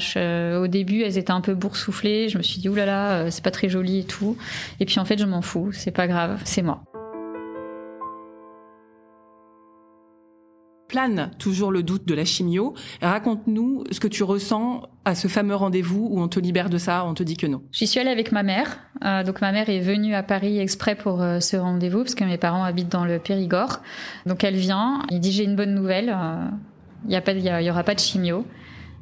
au 0.58 0.68
début 0.68 1.02
elles 1.02 1.18
étaient 1.18 1.32
un 1.32 1.42
peu 1.42 1.54
boursouflées. 1.54 2.30
Je 2.30 2.38
me 2.38 2.44
suis 2.44 2.62
dit 2.62 2.70
oulala, 2.70 3.30
c'est 3.30 3.44
pas 3.44 3.52
très 3.52 3.68
joli 3.68 4.00
et 4.00 4.06
tout. 4.06 4.38
Et 4.80 4.86
puis 4.86 5.00
en 5.00 5.06
fait 5.06 5.20
je 5.20 5.26
m'en 5.26 5.42
fous. 5.42 5.72
C'est 5.74 5.92
pas 5.92 6.08
grave, 6.08 6.40
c'est 6.46 6.62
moi. 6.62 6.84
Plane 10.94 11.32
toujours 11.40 11.72
le 11.72 11.82
doute 11.82 12.08
de 12.08 12.14
la 12.14 12.24
chimio. 12.24 12.76
Raconte-nous 13.02 13.84
ce 13.90 14.00
que 14.00 14.08
tu 14.08 14.22
ressens 14.22 14.84
à 15.06 15.16
ce 15.16 15.28
fameux 15.28 15.56
rendez-vous 15.56 16.08
où 16.12 16.22
on 16.22 16.28
te 16.28 16.40
libère 16.40 16.70
de 16.70 16.78
ça, 16.78 17.04
on 17.08 17.16
te 17.16 17.24
dit 17.24 17.36
que 17.36 17.48
non. 17.48 17.64
J'y 17.72 17.88
suis 17.88 18.00
allée 18.00 18.12
avec 18.12 18.32
ma 18.32 18.44
mère. 18.44 18.78
Euh, 19.04 19.24
donc 19.24 19.42
ma 19.42 19.52
mère 19.52 19.70
est 19.70 19.80
venue 19.80 20.14
à 20.14 20.22
Paris 20.22 20.60
exprès 20.60 20.94
pour 20.94 21.24
euh, 21.24 21.40
ce 21.40 21.58
rendez-vous 21.58 22.04
parce 22.04 22.14
que 22.14 22.24
mes 22.24 22.38
parents 22.38 22.64
habitent 22.64 22.92
dans 22.92 23.06
le 23.06 23.18
Périgord. 23.18 23.82
Donc 24.28 24.44
elle 24.44 24.56
vient, 24.56 25.02
il 25.10 25.20
dit 25.20 25.32
j'ai 25.32 25.46
une 25.46 25.56
bonne 25.56 25.74
nouvelle, 25.74 26.14
euh, 26.16 26.46
il 27.06 27.16
n'y 27.16 27.22
pas, 27.22 27.32
il 27.32 27.66
y, 27.66 27.72
aura 27.72 27.84
pas 27.84 27.96
de 27.96 28.00
chimio. 28.00 28.46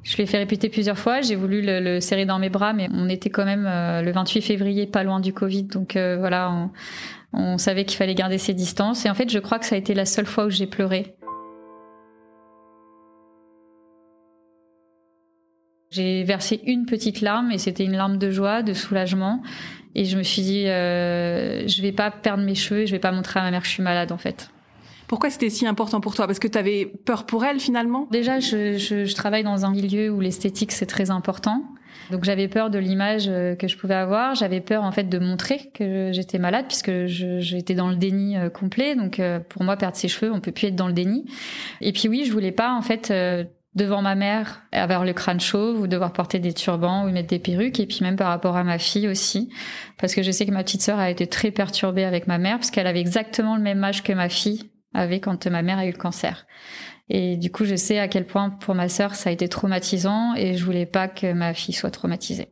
Je 0.04 0.16
l'ai 0.16 0.26
fait 0.28 0.38
répéter 0.38 0.70
plusieurs 0.70 0.98
fois. 0.98 1.20
J'ai 1.20 1.36
voulu 1.36 1.62
le, 1.62 2.00
serrer 2.00 2.26
dans 2.26 2.40
mes 2.40 2.50
bras, 2.50 2.72
mais 2.72 2.88
on 2.94 3.10
était 3.10 3.30
quand 3.30 3.46
même 3.46 3.66
le 3.66 4.12
28 4.14 4.42
février, 4.42 4.88
pas 4.88 5.04
loin 5.04 5.20
du 5.20 5.34
Covid, 5.34 5.64
donc 5.64 5.92
voilà, 5.96 6.50
on, 6.50 6.70
on 7.34 7.58
savait 7.60 7.86
qu'il 7.86 7.98
fallait 7.98 8.16
garder 8.16 8.40
ses 8.40 8.56
distances. 8.56 9.06
Et 9.06 9.10
en 9.10 9.14
fait, 9.14 9.30
je 9.30 9.38
crois 9.38 9.60
que 9.60 9.68
ça 9.68 9.76
a 9.76 9.78
été 9.78 9.94
la 9.94 10.06
seule 10.06 10.26
fois 10.26 10.46
où 10.46 10.50
j'ai 10.50 10.66
pleuré 10.66 11.16
J'ai 15.92 16.24
versé 16.24 16.62
une 16.66 16.86
petite 16.86 17.22
larme 17.22 17.52
et 17.52 17.58
c'était 17.58 17.84
une 17.84 17.96
larme 17.96 18.18
de 18.18 18.32
joie, 18.32 18.64
de 18.64 18.74
soulagement. 18.74 19.42
Et 19.94 20.06
je 20.06 20.18
me 20.18 20.24
suis 20.24 20.42
dit, 20.42 20.68
euh, 20.68 21.68
je 21.68 21.82
vais 21.82 21.92
pas 21.92 22.10
perdre 22.12 22.44
mes 22.44 22.56
cheveux, 22.56 22.86
je 22.86 22.92
vais 22.92 23.00
pas 23.00 23.12
montrer 23.12 23.40
à 23.40 23.44
ma 23.44 23.52
mère 23.52 23.62
que 23.62 23.68
je 23.68 23.74
suis 23.74 23.84
malade 23.84 24.12
en 24.12 24.18
fait. 24.18 24.50
Pourquoi 25.08 25.30
c'était 25.30 25.50
si 25.50 25.68
important 25.68 26.00
pour 26.00 26.16
toi? 26.16 26.26
Parce 26.26 26.40
que 26.40 26.48
tu 26.48 26.58
avais 26.58 26.86
peur 26.86 27.26
pour 27.26 27.44
elle 27.44 27.60
finalement? 27.60 28.08
Déjà, 28.12 28.40
je, 28.40 28.78
je, 28.78 29.04
je, 29.04 29.16
travaille 29.16 29.44
dans 29.44 29.66
un 29.66 29.72
milieu 29.72 30.10
où 30.10 30.22
l'esthétique 30.22 30.72
c'est 30.72 30.86
très 30.86 31.12
important. 31.12 31.66
Donc 32.12 32.24
j'avais 32.24 32.48
peur 32.48 32.70
de 32.70 32.80
l'image 32.80 33.26
euh, 33.28 33.56
que 33.56 33.68
je 33.68 33.78
pouvais 33.78 33.96
avoir. 33.96 34.36
J'avais 34.36 34.62
peur 34.62 34.84
en 34.84 34.92
fait 34.92 35.06
de 35.10 35.20
montrer 35.20 35.72
que 35.74 36.12
j'étais 36.14 36.38
malade 36.40 36.66
puisque 36.68 37.06
j'étais 37.06 37.76
dans 37.76 37.90
le 37.90 37.96
déni 37.96 38.38
euh, 38.38 38.50
complet. 38.50 38.96
Donc 38.96 39.20
euh, 39.20 39.40
pour 39.40 39.64
moi, 39.64 39.78
perdre 39.78 39.96
ses 39.96 40.08
cheveux, 40.08 40.32
on 40.32 40.40
peut 40.40 40.52
plus 40.52 40.68
être 40.68 40.76
dans 40.76 40.88
le 40.88 40.94
déni. 40.94 41.26
Et 41.80 41.92
puis 41.94 42.08
oui, 42.08 42.24
je 42.26 42.32
voulais 42.32 42.52
pas 42.52 42.74
en 42.74 42.82
fait 42.82 43.12
devant 43.74 44.02
ma 44.02 44.16
mère 44.16 44.64
avoir 44.74 45.06
le 45.06 45.14
crâne 45.14 45.40
chauve 45.40 45.80
ou 45.80 45.88
devoir 45.88 46.12
porter 46.12 46.40
des 46.40 46.54
turbans 46.54 47.06
ou 47.06 47.10
mettre 47.10 47.30
des 47.30 47.40
perruques 47.40 47.80
et 47.80 47.86
puis 47.86 48.00
même 48.02 48.18
par 48.18 48.28
rapport 48.28 48.58
à 48.58 48.64
ma 48.64 48.78
fille 48.78 49.08
aussi 49.08 49.50
parce 49.98 50.14
que 50.14 50.24
je 50.24 50.32
sais 50.32 50.46
que 50.46 50.52
ma 50.52 50.64
petite 50.64 50.82
sœur 50.82 51.00
a 51.00 51.10
été 51.10 51.26
très 51.28 51.52
perturbée 51.52 52.04
avec 52.04 52.28
ma 52.28 52.38
mère 52.38 52.58
parce 52.58 52.70
qu'elle 52.70 52.88
avait 52.88 53.00
exactement 53.00 53.56
le 53.56 53.62
même 53.62 53.84
âge 53.84 54.04
que 54.04 54.12
ma 54.12 54.28
fille 54.28 54.72
avait 54.94 55.22
quand 55.22 55.48
ma 55.48 55.62
mère 55.62 55.78
a 55.78 55.86
eu 55.86 55.92
le 55.92 55.98
cancer. 55.98 56.46
Et 57.10 57.36
du 57.36 57.52
coup, 57.52 57.66
je 57.66 57.76
sais 57.76 58.00
à 58.00 58.08
quel 58.08 58.26
point 58.26 58.50
pour 58.50 58.76
ma 58.76 58.88
sœur 58.88 59.16
ça 59.16 59.30
a 59.30 59.34
été 59.34 59.50
traumatisant 59.50 60.34
et 60.36 60.56
je 60.56 60.64
voulais 60.64 60.86
pas 60.86 61.08
que 61.08 61.34
ma 61.34 61.54
fille 61.54 61.74
soit 61.74 61.92
traumatisée. 61.92 62.48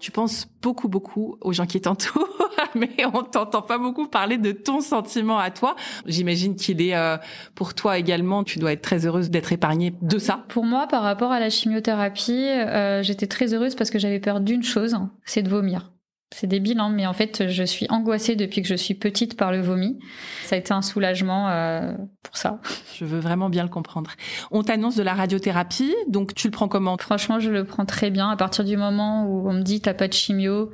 Tu 0.00 0.10
penses 0.10 0.46
beaucoup, 0.62 0.88
beaucoup 0.88 1.36
aux 1.40 1.52
gens 1.52 1.66
qui 1.66 1.80
t'entourent, 1.80 2.49
mais 2.74 2.90
on 3.12 3.22
t'entend 3.22 3.62
pas 3.62 3.78
beaucoup 3.78 4.06
parler 4.06 4.38
de 4.38 4.52
ton 4.52 4.80
sentiment 4.80 5.38
à 5.38 5.50
toi. 5.50 5.76
J'imagine 6.06 6.56
qu'il 6.56 6.80
est 6.82 6.94
euh, 6.94 7.16
pour 7.54 7.74
toi 7.74 7.98
également. 7.98 8.44
Tu 8.44 8.58
dois 8.58 8.72
être 8.72 8.82
très 8.82 9.06
heureuse 9.06 9.30
d'être 9.30 9.52
épargnée 9.52 9.94
de 10.00 10.18
ça. 10.18 10.44
Pour 10.48 10.64
moi, 10.64 10.86
par 10.86 11.02
rapport 11.02 11.32
à 11.32 11.40
la 11.40 11.50
chimiothérapie, 11.50 12.46
euh, 12.48 13.02
j'étais 13.02 13.26
très 13.26 13.54
heureuse 13.54 13.74
parce 13.74 13.90
que 13.90 13.98
j'avais 13.98 14.20
peur 14.20 14.40
d'une 14.40 14.62
chose, 14.62 14.96
c'est 15.24 15.42
de 15.42 15.48
vomir. 15.48 15.90
C'est 16.32 16.46
débile, 16.46 16.78
hein, 16.78 16.90
mais 16.90 17.06
en 17.06 17.12
fait, 17.12 17.48
je 17.48 17.64
suis 17.64 17.86
angoissée 17.90 18.36
depuis 18.36 18.62
que 18.62 18.68
je 18.68 18.76
suis 18.76 18.94
petite 18.94 19.36
par 19.36 19.50
le 19.50 19.60
vomi. 19.60 19.98
Ça 20.44 20.54
a 20.54 20.58
été 20.60 20.72
un 20.72 20.80
soulagement 20.80 21.48
euh, 21.48 21.92
pour 22.22 22.36
ça. 22.36 22.60
Je 22.94 23.04
veux 23.04 23.18
vraiment 23.18 23.50
bien 23.50 23.64
le 23.64 23.68
comprendre. 23.68 24.12
On 24.52 24.62
t'annonce 24.62 24.94
de 24.94 25.02
la 25.02 25.14
radiothérapie, 25.14 25.92
donc 26.06 26.34
tu 26.34 26.46
le 26.46 26.52
prends 26.52 26.68
comment? 26.68 26.96
Franchement, 26.98 27.40
je 27.40 27.50
le 27.50 27.64
prends 27.64 27.84
très 27.84 28.10
bien. 28.10 28.30
À 28.30 28.36
partir 28.36 28.64
du 28.64 28.76
moment 28.76 29.26
où 29.26 29.48
on 29.48 29.54
me 29.54 29.62
dit 29.62 29.80
t'as 29.80 29.92
pas 29.92 30.06
de 30.06 30.12
chimio, 30.12 30.70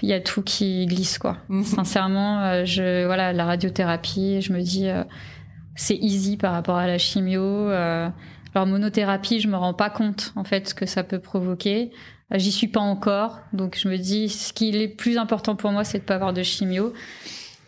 il 0.00 0.08
y 0.08 0.12
a 0.12 0.20
tout 0.20 0.42
qui 0.42 0.86
glisse, 0.86 1.18
quoi. 1.18 1.38
Mhm. 1.48 1.64
Sincèrement, 1.64 2.40
euh, 2.40 2.64
je 2.64 3.04
voilà 3.04 3.32
la 3.32 3.44
radiothérapie, 3.44 4.40
je 4.40 4.52
me 4.52 4.60
dis 4.60 4.88
euh, 4.88 5.04
c'est 5.76 5.96
easy 5.96 6.36
par 6.36 6.52
rapport 6.52 6.76
à 6.76 6.86
la 6.86 6.98
chimio. 6.98 7.68
alors 7.68 8.66
monothérapie, 8.66 9.40
je 9.40 9.48
me 9.48 9.56
rends 9.56 9.74
pas 9.74 9.90
compte 9.90 10.32
en 10.36 10.44
fait 10.44 10.68
ce 10.68 10.74
que 10.74 10.86
ça 10.86 11.04
peut 11.04 11.20
provoquer. 11.20 11.90
J'y 12.34 12.52
suis 12.52 12.68
pas 12.68 12.80
encore, 12.80 13.40
donc 13.52 13.78
je 13.78 13.88
me 13.88 13.98
dis 13.98 14.30
ce 14.30 14.52
qui 14.52 14.74
est 14.74 14.88
plus 14.88 15.18
important 15.18 15.54
pour 15.54 15.70
moi, 15.70 15.84
c'est 15.84 15.98
de 15.98 16.04
pas 16.04 16.14
avoir 16.14 16.32
de 16.32 16.42
chimio. 16.42 16.94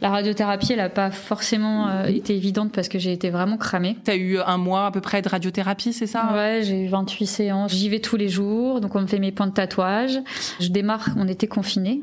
La 0.01 0.11
radiothérapie, 0.11 0.73
elle 0.73 0.81
a 0.81 0.89
pas 0.89 1.11
forcément 1.11 1.89
euh, 1.89 2.07
été 2.07 2.35
évidente 2.35 2.73
parce 2.73 2.89
que 2.89 2.99
j'ai 2.99 3.13
été 3.13 3.31
vraiment 3.31 3.57
cramée. 3.57 3.97
T'as 4.05 4.17
eu 4.17 4.39
un 4.39 4.59
mois 4.59 4.87
à 4.87 4.91
peu 4.91 5.01
près 5.01 5.23
de 5.23 5.29
radiothérapie, 5.29 5.93
c'est 5.93 6.07
ça? 6.07 6.31
Ouais, 6.35 6.61
j'ai 6.63 6.85
eu 6.85 6.89
28 6.89 7.27
séances. 7.27 7.73
J'y 7.73 7.89
vais 7.89 8.01
tous 8.01 8.17
les 8.17 8.29
jours, 8.29 8.81
donc 8.81 8.95
on 8.97 9.01
me 9.01 9.07
fait 9.07 9.19
mes 9.19 9.33
points 9.33 9.47
de 9.47 9.53
tatouage. 9.53 10.19
Je 10.61 10.69
démarre, 10.69 11.11
on 11.17 11.29
était 11.29 11.47
confinés, 11.47 12.03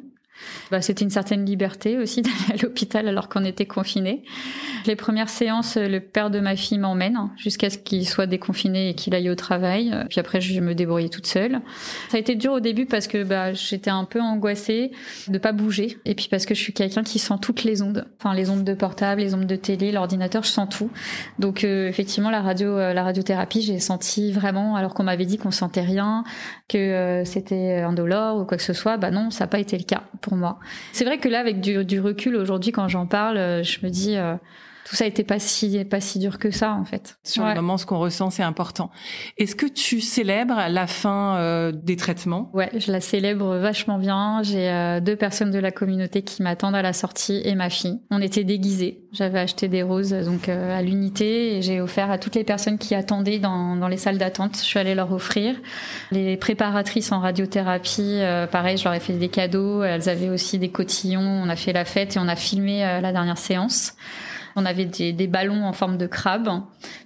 bah, 0.71 0.81
c'était 0.81 1.03
une 1.03 1.09
certaine 1.09 1.45
liberté 1.45 1.97
aussi 1.97 2.21
d'aller 2.23 2.59
à 2.59 2.63
l'hôpital 2.63 3.07
alors 3.07 3.29
qu'on 3.29 3.45
était 3.45 3.65
confinés. 3.65 4.23
Les 4.85 4.95
premières 4.95 5.29
séances, 5.29 5.77
le 5.77 5.99
père 5.99 6.29
de 6.29 6.39
ma 6.39 6.55
fille 6.55 6.79
m'emmène 6.79 7.29
jusqu'à 7.37 7.69
ce 7.69 7.77
qu'il 7.77 8.07
soit 8.07 8.25
déconfiné 8.25 8.89
et 8.89 8.95
qu'il 8.95 9.13
aille 9.13 9.29
au 9.29 9.35
travail. 9.35 9.93
Puis 10.09 10.19
après, 10.19 10.41
je 10.41 10.59
me 10.59 10.73
débrouillais 10.73 11.09
toute 11.09 11.27
seule. 11.27 11.61
Ça 12.09 12.17
a 12.17 12.19
été 12.19 12.35
dur 12.35 12.53
au 12.53 12.59
début 12.59 12.85
parce 12.85 13.07
que 13.07 13.23
bah, 13.23 13.53
j'étais 13.53 13.91
un 13.91 14.05
peu 14.05 14.21
angoissée 14.21 14.91
de 15.27 15.37
pas 15.37 15.51
bouger. 15.51 15.97
Et 16.05 16.15
puis 16.15 16.27
parce 16.29 16.45
que 16.45 16.55
je 16.55 16.59
suis 16.59 16.73
quelqu'un 16.73 17.03
qui 17.03 17.19
sent 17.19 17.35
toutes 17.41 17.63
les 17.63 17.81
ondes. 17.81 18.07
Enfin, 18.19 18.33
les 18.33 18.49
ondes 18.49 18.63
de 18.63 18.73
portable, 18.73 19.21
les 19.21 19.33
ondes 19.33 19.45
de 19.45 19.55
télé, 19.55 19.91
l'ordinateur, 19.91 20.43
je 20.43 20.49
sens 20.49 20.69
tout. 20.69 20.89
Donc 21.39 21.63
euh, 21.63 21.87
effectivement, 21.87 22.29
la 22.29 22.41
radio, 22.41 22.77
euh, 22.77 22.93
la 22.93 23.03
radiothérapie, 23.03 23.61
j'ai 23.61 23.79
senti 23.79 24.31
vraiment, 24.31 24.75
alors 24.75 24.93
qu'on 24.93 25.03
m'avait 25.03 25.25
dit 25.25 25.37
qu'on 25.37 25.51
sentait 25.51 25.81
rien, 25.81 26.23
que 26.67 26.77
euh, 26.77 27.25
c'était 27.25 27.81
indolore 27.81 28.37
ou 28.37 28.45
quoi 28.45 28.57
que 28.57 28.63
ce 28.63 28.73
soit, 28.73 28.97
bah 28.97 29.11
non, 29.11 29.31
ça 29.31 29.45
n'a 29.45 29.47
pas 29.47 29.59
été 29.59 29.77
le 29.77 29.83
cas 29.83 30.03
C'est 30.91 31.05
vrai 31.05 31.17
que 31.17 31.29
là, 31.29 31.39
avec 31.39 31.61
du, 31.61 31.99
recul 31.99 32.35
aujourd'hui, 32.35 32.71
quand 32.71 32.87
j'en 32.87 33.05
parle, 33.05 33.37
euh, 33.37 33.63
je 33.63 33.79
me 33.83 33.89
dis, 33.89 34.17
euh, 34.17 34.35
tout 34.85 34.95
ça 34.95 35.05
n'était 35.05 35.23
pas 35.23 35.39
si 35.39 35.83
pas 35.85 36.01
si 36.01 36.19
dur 36.19 36.39
que 36.39 36.51
ça 36.51 36.73
en 36.73 36.85
fait. 36.85 37.17
Sur 37.23 37.45
le 37.45 37.53
moment, 37.55 37.77
ce 37.77 37.85
qu'on 37.85 37.99
ressent, 37.99 38.29
c'est 38.29 38.43
important. 38.43 38.91
Est-ce 39.37 39.55
que 39.55 39.65
tu 39.65 40.01
célèbres 40.01 40.59
la 40.69 40.87
fin 40.87 41.35
euh, 41.37 41.71
des 41.71 41.95
traitements? 41.95 42.49
Ouais, 42.53 42.69
je 42.77 42.91
la 42.91 43.01
célèbre 43.01 43.57
vachement 43.57 43.97
bien. 43.97 44.41
J'ai 44.43 44.69
euh, 44.69 44.99
deux 44.99 45.15
personnes 45.15 45.51
de 45.51 45.59
la 45.59 45.71
communauté 45.71 46.23
qui 46.23 46.43
m'attendent 46.43 46.75
à 46.75 46.81
la 46.81 46.93
sortie 46.93 47.41
et 47.45 47.55
ma 47.55 47.69
fille. 47.69 47.99
On 48.09 48.21
était 48.21 48.43
déguisés. 48.43 49.05
J'avais 49.11 49.39
acheté 49.39 49.67
des 49.67 49.83
roses 49.83 50.11
donc 50.11 50.49
euh, 50.49 50.77
à 50.77 50.81
l'unité 50.81 51.57
et 51.57 51.61
j'ai 51.61 51.81
offert 51.81 52.09
à 52.09 52.17
toutes 52.17 52.35
les 52.35 52.43
personnes 52.43 52.77
qui 52.77 52.95
attendaient 52.95 53.39
dans, 53.39 53.75
dans 53.75 53.87
les 53.87 53.97
salles 53.97 54.17
d'attente. 54.17 54.57
Je 54.57 54.63
suis 54.63 54.79
allée 54.79 54.95
leur 54.95 55.11
offrir. 55.11 55.55
Les 56.11 56.37
préparatrices 56.37 57.11
en 57.11 57.19
radiothérapie, 57.19 58.19
pareil, 58.51 58.77
je 58.77 58.83
leur 58.83 58.93
ai 58.93 58.99
fait 58.99 59.13
des 59.13 59.29
cadeaux. 59.29 59.83
Elles 59.83 60.09
avaient 60.09 60.29
aussi 60.29 60.59
des 60.59 60.69
cotillons. 60.69 61.21
On 61.21 61.49
a 61.49 61.55
fait 61.55 61.73
la 61.73 61.85
fête 61.85 62.15
et 62.15 62.19
on 62.19 62.27
a 62.27 62.35
filmé 62.35 62.79
la 62.79 63.11
dernière 63.11 63.37
séance. 63.37 63.95
On 64.55 64.65
avait 64.65 64.85
des, 64.85 65.13
des, 65.13 65.27
ballons 65.27 65.65
en 65.65 65.73
forme 65.73 65.97
de 65.97 66.07
crabe, 66.07 66.49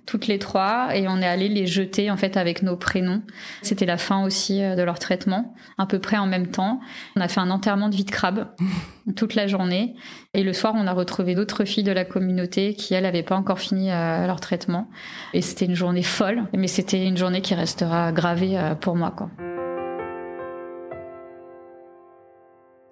toutes 0.05 0.27
les 0.27 0.39
trois, 0.39 0.95
et 0.95 1.07
on 1.07 1.17
est 1.21 1.27
allé 1.27 1.49
les 1.49 1.67
jeter 1.67 2.09
en 2.11 2.17
fait 2.17 2.37
avec 2.37 2.63
nos 2.63 2.75
prénoms. 2.75 3.21
C'était 3.61 3.85
la 3.85 3.97
fin 3.97 4.23
aussi 4.23 4.63
euh, 4.63 4.75
de 4.75 4.83
leur 4.83 4.99
traitement, 4.99 5.53
à 5.77 5.85
peu 5.85 5.99
près 5.99 6.17
en 6.17 6.27
même 6.27 6.47
temps. 6.47 6.79
On 7.15 7.21
a 7.21 7.27
fait 7.27 7.39
un 7.39 7.49
enterrement 7.49 7.89
de 7.89 7.95
vie 7.95 8.05
de 8.05 8.11
crabe 8.11 8.47
toute 9.15 9.35
la 9.35 9.47
journée, 9.47 9.95
et 10.33 10.43
le 10.43 10.53
soir 10.53 10.73
on 10.75 10.87
a 10.87 10.93
retrouvé 10.93 11.35
d'autres 11.35 11.65
filles 11.65 11.83
de 11.83 11.91
la 11.91 12.05
communauté 12.05 12.73
qui 12.73 12.93
elles 12.93 13.03
n'avaient 13.03 13.23
pas 13.23 13.35
encore 13.35 13.59
fini 13.59 13.91
euh, 13.91 14.27
leur 14.27 14.39
traitement, 14.39 14.89
et 15.33 15.41
c'était 15.41 15.65
une 15.65 15.75
journée 15.75 16.03
folle, 16.03 16.43
mais 16.53 16.67
c'était 16.67 17.05
une 17.05 17.17
journée 17.17 17.41
qui 17.41 17.55
restera 17.55 18.11
gravée 18.11 18.57
euh, 18.57 18.75
pour 18.75 18.95
moi 18.95 19.11
quoi. 19.15 19.29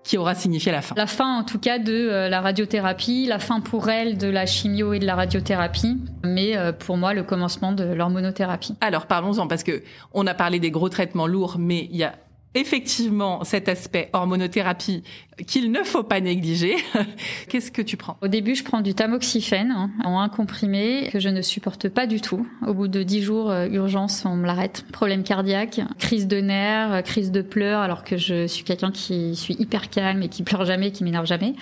Qui 0.03 0.17
aura 0.17 0.35
signifié 0.35 0.71
la 0.71 0.81
fin. 0.81 0.95
La 0.97 1.07
fin, 1.07 1.39
en 1.39 1.43
tout 1.43 1.59
cas, 1.59 1.79
de 1.79 1.93
euh, 1.93 2.29
la 2.29 2.41
radiothérapie, 2.41 3.25
la 3.27 3.39
fin 3.39 3.61
pour 3.61 3.89
elle 3.89 4.17
de 4.17 4.27
la 4.27 4.45
chimio 4.45 4.93
et 4.93 4.99
de 4.99 5.05
la 5.05 5.15
radiothérapie, 5.15 5.97
mais 6.23 6.57
euh, 6.57 6.71
pour 6.71 6.97
moi, 6.97 7.13
le 7.13 7.23
commencement 7.23 7.71
de 7.71 7.85
l'hormonothérapie. 7.85 8.75
Alors, 8.81 9.05
parlons-en, 9.05 9.47
parce 9.47 9.63
que 9.63 9.83
on 10.13 10.27
a 10.27 10.33
parlé 10.33 10.59
des 10.59 10.71
gros 10.71 10.89
traitements 10.89 11.27
lourds, 11.27 11.55
mais 11.57 11.87
il 11.91 11.97
y 11.97 12.03
a 12.03 12.15
effectivement 12.55 13.43
cet 13.43 13.67
aspect 13.67 14.09
hormonothérapie 14.13 15.03
qu'il 15.47 15.71
ne 15.71 15.83
faut 15.83 16.03
pas 16.03 16.19
négliger. 16.19 16.75
Qu'est-ce 17.49 17.71
que 17.71 17.81
tu 17.81 17.97
prends? 17.97 18.17
Au 18.21 18.27
début, 18.27 18.55
je 18.55 18.63
prends 18.63 18.81
du 18.81 18.93
tamoxifène 18.93 19.71
hein, 19.71 19.91
en 20.03 20.19
un 20.19 20.29
comprimé 20.29 21.09
que 21.11 21.19
je 21.19 21.29
ne 21.29 21.41
supporte 21.41 21.89
pas 21.89 22.07
du 22.07 22.21
tout. 22.21 22.47
Au 22.65 22.73
bout 22.73 22.87
de 22.87 23.03
dix 23.03 23.21
jours, 23.21 23.49
euh, 23.49 23.67
urgence, 23.67 24.23
on 24.25 24.35
me 24.35 24.45
l'arrête. 24.45 24.85
Problème 24.91 25.23
cardiaque, 25.23 25.81
crise 25.99 26.27
de 26.27 26.37
nerfs, 26.37 26.93
euh, 26.93 27.01
crise 27.01 27.31
de 27.31 27.41
pleurs, 27.41 27.81
alors 27.81 28.03
que 28.03 28.17
je 28.17 28.47
suis 28.47 28.63
quelqu'un 28.63 28.91
qui 28.91 29.35
suis 29.35 29.55
hyper 29.59 29.89
calme 29.89 30.21
et 30.23 30.29
qui 30.29 30.43
pleure 30.43 30.65
jamais, 30.65 30.91
qui 30.91 31.03
m'énerve 31.03 31.25
jamais. 31.25 31.53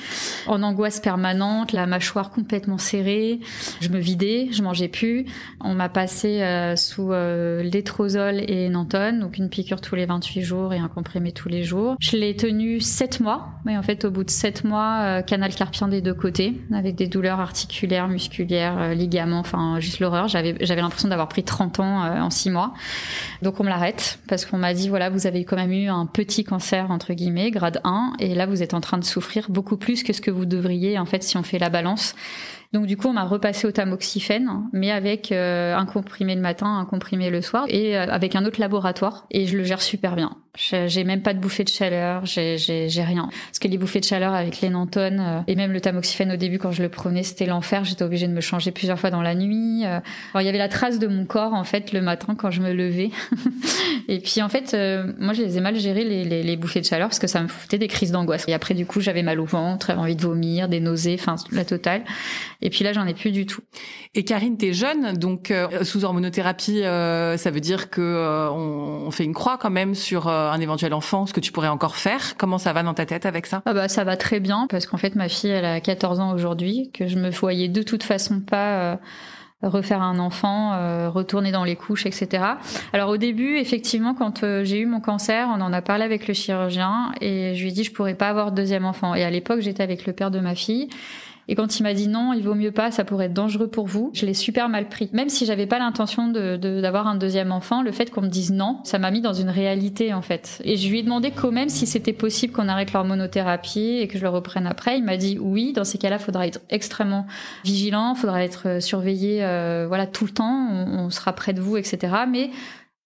En 0.48 0.64
angoisse 0.64 1.00
permanente, 1.00 1.72
la 1.72 1.88
mâchoire 1.88 2.32
complètement 2.32 2.78
serrée. 2.78 3.40
Je 3.80 3.90
me 3.90 4.00
vidais, 4.00 4.50
je 4.52 4.62
mangeais 4.64 4.88
plus. 4.88 5.26
On 5.60 5.74
m'a 5.74 5.90
passé 5.90 6.42
euh, 6.42 6.76
sous 6.76 7.12
euh, 7.12 7.64
et 8.48 8.70
Nantone, 8.70 9.20
donc 9.20 9.38
une 9.38 9.50
piqûre 9.50 9.82
tous 9.82 9.96
les 9.96 10.06
28 10.06 10.42
jours 10.42 10.74
et 10.74 10.78
un 10.78 10.88
comprimé 10.88 11.32
tous 11.32 11.50
les 11.50 11.64
jours. 11.64 11.96
Je 12.00 12.18
l'ai 12.18 12.36
tenu 12.36 12.80
sept 12.80 13.20
mois 13.20 13.50
mais 13.66 13.78
en 13.78 13.84
fait, 13.84 14.06
au 14.06 14.12
bout 14.12 14.24
de 14.24 14.30
sept 14.30 14.64
mois, 14.64 15.00
euh, 15.02 15.22
canal 15.22 15.54
carpien 15.54 15.88
des 15.88 16.02
deux 16.02 16.14
côtés, 16.14 16.54
avec 16.74 16.96
des 16.96 17.08
douleurs 17.08 17.40
articulaires, 17.40 18.08
musculaires, 18.08 18.78
euh, 18.80 18.94
ligaments, 18.94 19.40
enfin 19.40 19.80
juste 19.80 20.00
l'horreur. 20.00 20.28
J'avais 20.28 20.56
j'avais 20.62 20.82
l'impression 20.82 21.10
d'avoir 21.10 21.28
pris 21.28 21.44
30 21.44 21.80
ans 21.80 22.04
euh, 22.04 22.22
en 22.22 22.30
six 22.30 22.50
mois. 22.50 22.74
Donc 23.42 23.60
on 23.60 23.64
me 23.64 23.70
l'arrête 23.70 24.20
parce 24.28 24.46
qu'on 24.46 24.58
m'a 24.58 24.74
dit 24.74 24.90
voilà, 24.90 25.10
vous 25.10 25.28
avez 25.28 25.46
quand 25.46 25.56
même 25.56 25.72
eu 25.72 25.88
un 25.88 26.06
petit 26.06 26.44
cancer 26.44 26.92
entre 26.92 27.14
guillemets, 27.14 27.52
grade 27.52 27.82
1, 27.84 28.14
et 28.20 28.36
là 28.36 28.46
vous 28.46 28.64
êtes 28.64 28.74
en 28.74 28.82
train 28.82 28.98
de 28.98 29.06
souffrir 29.06 29.50
beaucoup 29.50 29.78
plus 29.78 30.04
que 30.04 30.14
ce 30.14 30.22
que 30.22 30.32
vous 30.32 30.46
devriez 30.46 30.98
en 30.98 31.06
fait 31.06 31.24
si 31.24 31.38
on 31.38 31.44
fait 31.44 31.60
la 31.60 31.70
balance. 31.70 32.16
Donc 32.74 32.86
du 32.86 32.96
coup, 32.96 33.10
on 33.10 33.14
m'a 33.14 33.26
repassé 33.26 33.68
au 33.68 33.72
tamoxifène, 33.72 34.50
mais 34.72 34.92
avec 34.92 35.32
euh, 35.32 35.76
un 35.76 35.86
comprimé 35.86 36.36
le 36.36 36.42
matin, 36.42 36.78
un 36.78 36.86
comprimé 36.86 37.30
le 37.30 37.42
soir, 37.42 37.66
et 37.68 37.98
euh, 37.98 38.06
avec 38.10 38.36
un 38.36 38.46
autre 38.46 38.62
laboratoire. 38.62 39.26
Et 39.30 39.46
je 39.46 39.58
le 39.58 39.64
gère 39.64 39.82
super 39.82 40.16
bien. 40.16 40.38
J'ai 40.56 41.04
même 41.06 41.22
pas 41.22 41.34
de 41.34 41.40
bouffée 41.40 41.64
de 41.64 41.70
chaleur, 41.70 42.26
j'ai 42.26 42.58
rien. 43.04 43.30
Parce 43.48 43.60
que 43.60 43.68
les 43.68 43.78
bouffées 43.78 44.02
de 44.02 44.06
chaleur 44.06 44.34
avec 44.34 44.60
les 44.62 44.70
nantones 44.70 45.20
euh, 45.20 45.40
et 45.48 45.56
même 45.56 45.72
le 45.72 45.80
tamoxifène 45.80 46.32
au 46.32 46.36
début 46.36 46.60
quand 46.60 46.72
je 46.72 46.82
le 46.82 46.90
prenais, 46.90 47.24
c'était 47.24 47.46
l'enfer. 47.46 47.86
J'étais 47.86 48.04
obligée 48.04 48.28
de 48.28 48.34
me 48.34 48.42
changer 48.42 48.72
plusieurs 48.72 49.00
fois 49.00 49.12
dans 49.12 49.22
la 49.22 49.34
nuit. 49.34 49.86
Alors, 49.86 50.42
il 50.42 50.46
y 50.46 50.50
avait 50.50 50.58
la 50.58 50.68
trace 50.68 51.00
de 51.00 51.08
mon 51.08 51.26
corps 51.26 51.54
en 51.54 51.64
fait 51.64 51.94
le 51.94 52.02
matin 52.02 52.36
quand 52.36 52.52
je 52.52 52.62
me 52.62 52.74
levais. 52.74 53.12
et 54.10 54.20
puis 54.20 54.42
en 54.42 54.50
fait, 54.50 54.76
moi 55.20 55.34
je 55.34 55.42
les 55.42 55.58
ai 55.58 55.62
mal 55.62 55.78
gérées 55.78 56.04
les, 56.04 56.44
les, 56.44 56.58
bouffées 56.58 56.82
de 56.82 56.86
chaleur 56.86 57.08
parce 57.08 57.20
que 57.20 57.28
ça 57.28 57.42
me 57.42 57.48
foutait 57.48 57.78
des 57.78 57.88
crises 57.88 58.12
d'angoisse. 58.12 58.46
Et 58.48 58.54
après 58.54 58.74
du 58.74 58.86
coup, 58.86 59.00
j'avais 59.00 59.24
mal 59.24 59.40
au 59.40 59.46
ventre, 59.46 59.88
j'avais 59.88 60.02
envie 60.02 60.16
de 60.16 60.22
vomir, 60.22 60.68
des 60.68 60.80
nausées, 60.82 61.18
enfin 61.18 61.36
la 61.52 61.64
totale. 61.64 62.04
Et 62.62 62.70
puis 62.70 62.84
là, 62.84 62.94
j'en 62.94 63.08
ai 63.08 63.14
plus 63.14 63.32
du 63.32 63.46
tout. 63.46 63.62
Et 64.14 64.24
Karine, 64.24 64.58
t'es 64.58 64.74
jeune, 64.74 65.14
donc 65.14 65.52
euh, 65.52 65.84
sous 65.84 66.04
hormonothérapie, 66.04 66.84
euh, 66.84 67.38
ça 67.38 67.50
veut 67.50 67.60
dire 67.60 67.90
que 67.90 68.02
euh, 68.02 68.52
on, 68.52 69.10
fait 69.12 69.24
une 69.24 69.34
croix 69.34 69.58
quand 69.58 69.70
même 69.70 69.96
sur 69.96 70.28
un 70.50 70.60
éventuel 70.60 70.94
enfant, 70.94 71.26
ce 71.26 71.34
que 71.34 71.40
tu 71.40 71.52
pourrais 71.52 71.68
encore 71.68 71.96
faire? 71.96 72.38
Comment 72.38 72.58
ça 72.58 72.74
va 72.74 72.84
dans 72.84 72.94
ta 72.94 73.06
tête 73.06 73.26
avec 73.26 73.46
ça? 73.46 73.62
Ah 73.66 73.74
bah 73.74 73.88
ça 73.88 74.04
va 74.04 74.18
très 74.18 74.40
bien 74.40 74.68
parce 74.70 74.86
qu'en 74.86 74.98
fait 74.98 75.16
ma 75.16 75.30
fille, 75.30 75.50
elle 75.50 75.66
a 75.66 75.80
14 75.80 76.20
ans 76.20 76.34
aujourd'hui, 76.34 76.90
que 76.94 77.08
je 77.08 77.18
me 77.18 77.30
voyais 77.30 77.68
de 77.68 77.84
toute 77.84 78.04
façon 78.04 78.40
pas 78.40 78.98
refaire 79.62 80.02
un 80.02 80.18
enfant, 80.18 80.72
retourner 81.12 81.52
dans 81.52 81.64
les 81.64 81.76
couches, 81.76 82.06
etc. 82.08 82.44
Alors 82.94 83.10
au 83.10 83.18
début, 83.18 83.58
effectivement, 83.58 84.16
quand 84.16 84.44
j'ai 84.64 84.80
eu 84.80 84.86
mon 84.88 85.00
cancer, 85.00 85.48
on 85.56 85.62
en 85.62 85.72
a 85.72 85.82
parlé 85.84 86.04
avec 86.04 86.28
le 86.28 86.34
chirurgien 86.34 87.12
et 87.22 87.54
je 87.56 87.62
lui 87.62 87.70
ai 87.70 87.72
dit 87.72 87.84
je 87.84 87.92
pourrais 87.92 88.16
pas 88.16 88.30
avoir 88.30 88.52
de 88.52 88.56
deuxième 88.56 88.86
enfant. 88.86 89.14
Et 89.14 89.24
à 89.24 89.30
l'époque, 89.30 89.60
j'étais 89.60 89.84
avec 89.84 90.06
le 90.08 90.14
père 90.14 90.32
de 90.32 90.40
ma 90.40 90.56
fille 90.56 90.90
et 91.48 91.56
quand 91.56 91.80
il 91.80 91.84
m'a 91.84 91.94
dit 91.94 92.08
non, 92.08 92.34
il 92.34 92.44
vaut 92.44 92.56
mieux 92.56 92.72
pas, 92.72 92.92
ça 92.92 93.04
pourrait 93.04 93.26
être 93.26 93.34
dangereux 93.34 93.68
pour 93.68 93.88
vous, 93.88 94.12
je 94.14 94.26
l'ai 94.26 94.34
super 94.34 94.70
mal 94.70 94.88
pris. 94.88 95.10
Même 95.14 95.30
si 95.30 95.46
j'avais 95.46 95.66
pas 95.66 95.80
l'intention 95.80 96.28
de, 96.28 96.58
d'avoir 96.58 97.08
un 97.08 97.16
deuxième 97.16 97.52
enfant, 97.52 97.82
le 97.82 97.92
fait 97.92 98.12
qu'on 98.12 98.22
me 98.22 98.28
dise 98.28 98.52
non, 98.52 98.80
ça 98.84 99.00
m'a 99.00 99.12
mis 99.12 99.22
dans 99.22 99.34
une 99.34 99.50
réalité 99.50 100.14
en 100.14 100.22
fait. 100.22 100.62
Et 100.64 100.78
je 100.78 100.90
lui 100.90 101.00
ai 101.00 101.04
demandé 101.04 101.32
quand 101.32 101.52
même 101.52 101.70
si 101.70 101.88
c'était 101.88 102.14
possible 102.14 102.54
qu'on 102.54 102.68
arrête 102.68 102.94
l'hormonothérapie 102.94 103.98
et 104.00 104.08
que 104.08 104.18
je 104.18 104.24
le 104.24 104.30
reprenne 104.30 104.68
après. 104.68 104.98
Il 104.98 105.04
m'a 105.04 105.18
dit 105.18 105.38
oui, 105.40 105.74
dans 105.74 105.84
ces 105.84 105.98
cas-là, 105.98 106.20
faudra 106.20 106.48
être 106.48 106.62
extrêmement 106.70 107.26
vigilant, 107.64 108.14
il 108.16 108.20
faudra 108.20 108.44
être 108.44 108.82
surveillé, 108.82 109.44
euh, 109.44 109.86
voilà, 109.88 110.08
tout 110.08 110.26
le 110.26 110.32
temps, 110.32 110.68
on, 110.72 111.06
on 111.06 111.10
sera 111.10 111.34
près 111.34 111.54
de 111.54 111.62
vous, 111.62 111.78
etc. 111.78 112.14
Mais 112.30 112.52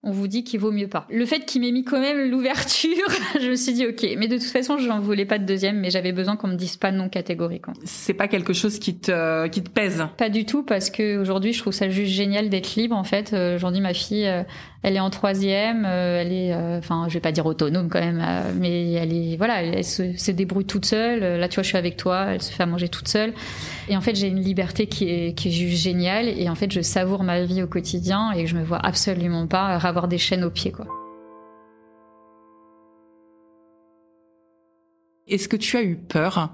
on 0.06 0.12
vous 0.12 0.28
dit 0.28 0.44
qu'il 0.44 0.60
vaut 0.60 0.72
mieux 0.72 0.88
pas. 0.88 1.08
Le 1.10 1.26
fait 1.26 1.46
qu'il 1.46 1.62
m'ait 1.62 1.72
mis 1.72 1.84
quand 1.84 2.00
même 2.00 2.30
l'ouverture, 2.30 3.08
je 3.42 3.50
me 3.50 3.56
suis 3.56 3.74
dit 3.74 3.86
ok, 3.88 4.06
mais 4.18 4.28
de 4.28 4.38
toute 4.38 4.46
façon, 4.46 4.78
je 4.78 4.88
n'en 4.88 5.00
voulais 5.00 5.26
pas 5.26 5.40
de 5.40 5.46
deuxième, 5.46 5.80
mais 5.80 5.90
j'avais 5.90 6.12
besoin 6.12 6.36
qu'on 6.38 6.48
me 6.48 6.56
dise 6.56 6.78
pas 6.78 6.92
non 6.92 7.10
catégorique. 7.10 7.66
C'est 7.84 8.14
pas 8.14 8.28
quelque 8.28 8.54
chose 8.54 8.80
qui 8.80 8.96
te 8.96 9.48
qui 9.48 9.64
te 9.64 9.70
pèse 9.70 10.06
Pas 10.18 10.30
du 10.30 10.46
tout, 10.46 10.64
parce 10.64 10.90
que 10.90 11.18
aujourd'hui, 11.18 11.54
je 11.54 11.60
trouve 11.60 11.74
ça 11.74 11.90
juste 11.90 12.12
génial 12.12 12.50
d'être 12.50 12.76
libre. 12.76 12.96
En 12.96 13.04
fait, 13.04 13.34
euh, 13.34 13.56
aujourd'hui, 13.56 13.82
ma 13.82 13.94
fille, 13.94 14.28
euh, 14.28 14.44
elle 14.86 14.98
est 14.98 15.00
en 15.00 15.10
troisième, 15.10 15.84
euh, 15.84 16.22
elle 16.22 16.32
est, 16.32 16.54
euh, 16.54 16.78
enfin, 16.78 17.06
je 17.08 17.16
vais 17.16 17.20
pas 17.20 17.32
dire 17.32 17.48
autonome 17.48 17.90
quand 17.90 18.00
même, 18.00 18.24
euh, 18.24 18.52
mais 18.56 18.92
elle 18.92 19.14
est, 19.14 19.36
voilà, 19.36 19.64
elle, 19.64 19.84
se, 19.84 20.30
débrouille 20.30 20.66
toute 20.66 20.86
seule. 20.86 21.40
Là, 21.40 21.50
tu 21.50 21.56
vois, 21.56 21.64
je 21.64 21.70
suis 21.70 21.78
avec 21.78 21.98
toi, 21.98 22.28
elle 22.34 22.42
se 22.44 22.52
fait 22.52 22.62
à 22.62 22.68
manger 22.68 22.88
toute 22.88 23.08
seule. 23.08 23.34
Et 23.90 23.98
en 23.98 24.02
fait, 24.02 24.14
j'ai 24.14 24.28
une 24.28 24.40
liberté 24.40 24.86
qui 24.86 25.10
est, 25.10 25.34
qui 25.36 25.48
est 25.48 25.52
juste 25.52 25.82
géniale. 25.82 26.28
Et 26.28 26.50
en 26.50 26.54
fait, 26.54 26.72
je 26.72 26.82
savoure 26.82 27.24
ma 27.24 27.42
vie 27.42 27.64
au 27.64 27.68
quotidien 27.68 28.32
et 28.34 28.46
je 28.46 28.56
me 28.56 28.64
vois 28.64 28.78
absolument 28.78 29.48
pas 29.48 29.70
avoir 29.70 30.08
des 30.08 30.20
chaînes 30.20 30.44
aux 30.44 30.52
pieds, 30.52 30.72
quoi. 30.72 30.86
Est-ce 35.28 35.50
que 35.50 35.58
tu 35.58 35.78
as 35.78 35.82
eu 35.82 35.96
peur 35.96 36.52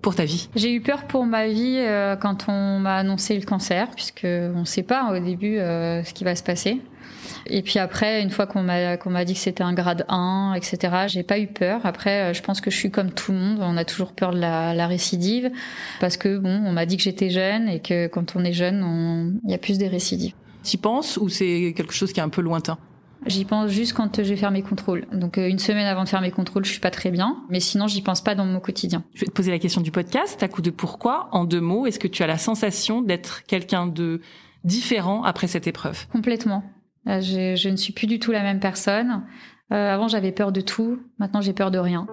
pour 0.00 0.14
ta 0.14 0.24
vie? 0.24 0.48
J'ai 0.56 0.72
eu 0.72 0.80
peur 0.80 1.06
pour 1.06 1.26
ma 1.26 1.46
vie 1.48 1.84
quand 2.22 2.48
on 2.48 2.78
m'a 2.78 2.96
annoncé 2.96 3.38
le 3.38 3.44
cancer, 3.44 3.90
puisque 3.90 4.24
on 4.24 4.60
ne 4.60 4.64
sait 4.64 4.82
pas 4.82 5.12
au 5.12 5.18
début 5.22 5.56
ce 5.58 6.14
qui 6.14 6.24
va 6.24 6.34
se 6.34 6.42
passer. 6.42 6.80
Et 7.48 7.62
puis 7.62 7.78
après, 7.78 8.22
une 8.22 8.30
fois 8.30 8.46
qu'on 8.46 8.62
m'a 8.62 8.96
qu'on 8.96 9.10
m'a 9.10 9.24
dit 9.24 9.34
que 9.34 9.40
c'était 9.40 9.62
un 9.62 9.72
grade 9.72 10.04
1, 10.08 10.54
etc., 10.56 11.06
j'ai 11.06 11.22
pas 11.22 11.38
eu 11.38 11.46
peur. 11.46 11.80
Après, 11.84 12.30
euh, 12.30 12.32
je 12.32 12.42
pense 12.42 12.60
que 12.60 12.70
je 12.70 12.76
suis 12.76 12.90
comme 12.90 13.12
tout 13.12 13.32
le 13.32 13.38
monde. 13.38 13.58
On 13.60 13.76
a 13.76 13.84
toujours 13.84 14.12
peur 14.12 14.32
de 14.32 14.38
la, 14.38 14.74
la 14.74 14.86
récidive 14.86 15.50
parce 16.00 16.16
que 16.16 16.38
bon, 16.38 16.62
on 16.64 16.72
m'a 16.72 16.86
dit 16.86 16.96
que 16.96 17.02
j'étais 17.02 17.30
jeune 17.30 17.68
et 17.68 17.80
que 17.80 18.06
quand 18.06 18.36
on 18.36 18.44
est 18.44 18.52
jeune, 18.52 19.38
il 19.44 19.50
y 19.50 19.54
a 19.54 19.58
plus 19.58 19.78
des 19.78 19.88
récidives. 19.88 20.34
T'y 20.62 20.76
penses 20.76 21.16
ou 21.16 21.28
c'est 21.28 21.74
quelque 21.76 21.92
chose 21.92 22.12
qui 22.12 22.20
est 22.20 22.24
un 22.24 22.28
peu 22.28 22.42
lointain? 22.42 22.78
J'y 23.24 23.44
pense 23.44 23.70
juste 23.70 23.92
quand 23.94 24.22
je 24.22 24.28
vais 24.28 24.36
faire 24.36 24.50
mes 24.50 24.62
contrôles. 24.62 25.06
Donc 25.12 25.38
euh, 25.38 25.48
une 25.48 25.58
semaine 25.58 25.86
avant 25.86 26.04
de 26.04 26.08
faire 26.08 26.20
mes 26.20 26.30
contrôles, 26.30 26.64
je 26.64 26.70
suis 26.70 26.80
pas 26.80 26.90
très 26.90 27.10
bien, 27.10 27.38
mais 27.48 27.60
sinon 27.60 27.86
j'y 27.86 28.02
pense 28.02 28.20
pas 28.20 28.34
dans 28.34 28.44
mon 28.44 28.60
quotidien. 28.60 29.04
Je 29.14 29.20
vais 29.20 29.26
te 29.26 29.32
poser 29.32 29.50
la 29.50 29.58
question 29.58 29.80
du 29.80 29.90
podcast, 29.90 30.42
à 30.42 30.48
coup 30.48 30.62
de 30.62 30.70
pourquoi 30.70 31.28
En 31.32 31.44
deux 31.44 31.60
mots, 31.60 31.86
est-ce 31.86 31.98
que 31.98 32.08
tu 32.08 32.22
as 32.22 32.26
la 32.26 32.38
sensation 32.38 33.02
d'être 33.02 33.42
quelqu'un 33.46 33.86
de 33.86 34.20
différent 34.64 35.24
après 35.24 35.46
cette 35.46 35.66
épreuve? 35.66 36.06
Complètement. 36.08 36.62
Euh, 37.08 37.20
je, 37.20 37.68
ne 37.68 37.76
suis 37.76 37.92
plus 37.92 38.06
du 38.06 38.18
tout 38.18 38.32
la 38.32 38.42
même 38.42 38.60
personne. 38.60 39.24
Euh, 39.72 39.94
avant, 39.94 40.08
j'avais 40.08 40.32
peur 40.32 40.52
de 40.52 40.60
tout. 40.60 41.00
Maintenant, 41.18 41.40
j'ai 41.40 41.52
peur 41.52 41.70
de 41.70 41.78
rien. 41.78 42.06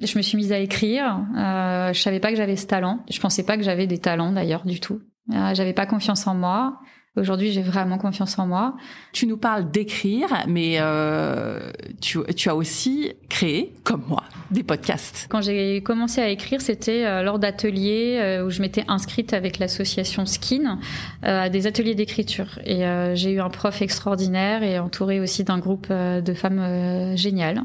Je 0.00 0.16
me 0.16 0.22
suis 0.22 0.36
mise 0.36 0.52
à 0.52 0.58
écrire. 0.58 1.26
Euh, 1.36 1.92
je 1.92 2.00
savais 2.00 2.20
pas 2.20 2.30
que 2.30 2.36
j'avais 2.36 2.56
ce 2.56 2.66
talent. 2.66 3.00
Je 3.10 3.20
pensais 3.20 3.44
pas 3.44 3.56
que 3.56 3.62
j'avais 3.62 3.86
des 3.86 3.98
talents 3.98 4.32
d'ailleurs 4.32 4.64
du 4.64 4.80
tout. 4.80 5.00
Euh, 5.32 5.54
j'avais 5.54 5.74
pas 5.74 5.86
confiance 5.86 6.26
en 6.26 6.34
moi. 6.34 6.78
Aujourd'hui, 7.16 7.50
j'ai 7.50 7.62
vraiment 7.62 7.98
confiance 7.98 8.38
en 8.38 8.46
moi. 8.46 8.76
Tu 9.12 9.26
nous 9.26 9.36
parles 9.36 9.68
d'écrire, 9.68 10.28
mais 10.46 10.76
euh, 10.78 11.58
tu, 12.00 12.20
tu, 12.36 12.48
as 12.48 12.54
aussi 12.54 13.12
créé, 13.28 13.74
comme 13.82 14.04
moi, 14.06 14.22
des 14.52 14.62
podcasts 14.62 15.26
Quand 15.28 15.40
j'ai 15.40 15.80
commencé 15.82 16.20
à 16.20 16.28
écrire, 16.28 16.60
c'était 16.60 17.04
euh, 17.04 17.24
lors 17.24 17.40
d'ateliers 17.40 18.18
euh, 18.20 18.46
où 18.46 18.50
je 18.50 18.60
m'étais 18.60 18.84
inscrite 18.86 19.32
avec 19.32 19.58
l'association 19.58 20.24
Skin 20.24 20.78
euh, 21.24 21.42
à 21.42 21.48
des 21.48 21.66
ateliers 21.66 21.96
d'écriture. 21.96 22.60
Et 22.64 22.84
j'ai 23.14 23.32
eu 23.32 23.40
un 23.40 23.50
prof 23.50 23.82
extraordinaire 23.82 24.62
et 24.62 24.78
entouré 24.78 25.18
aussi 25.18 25.42
d'un 25.42 25.58
groupe 25.58 25.88
de 25.90 26.34
femmes 26.34 27.16
géniales. 27.16 27.62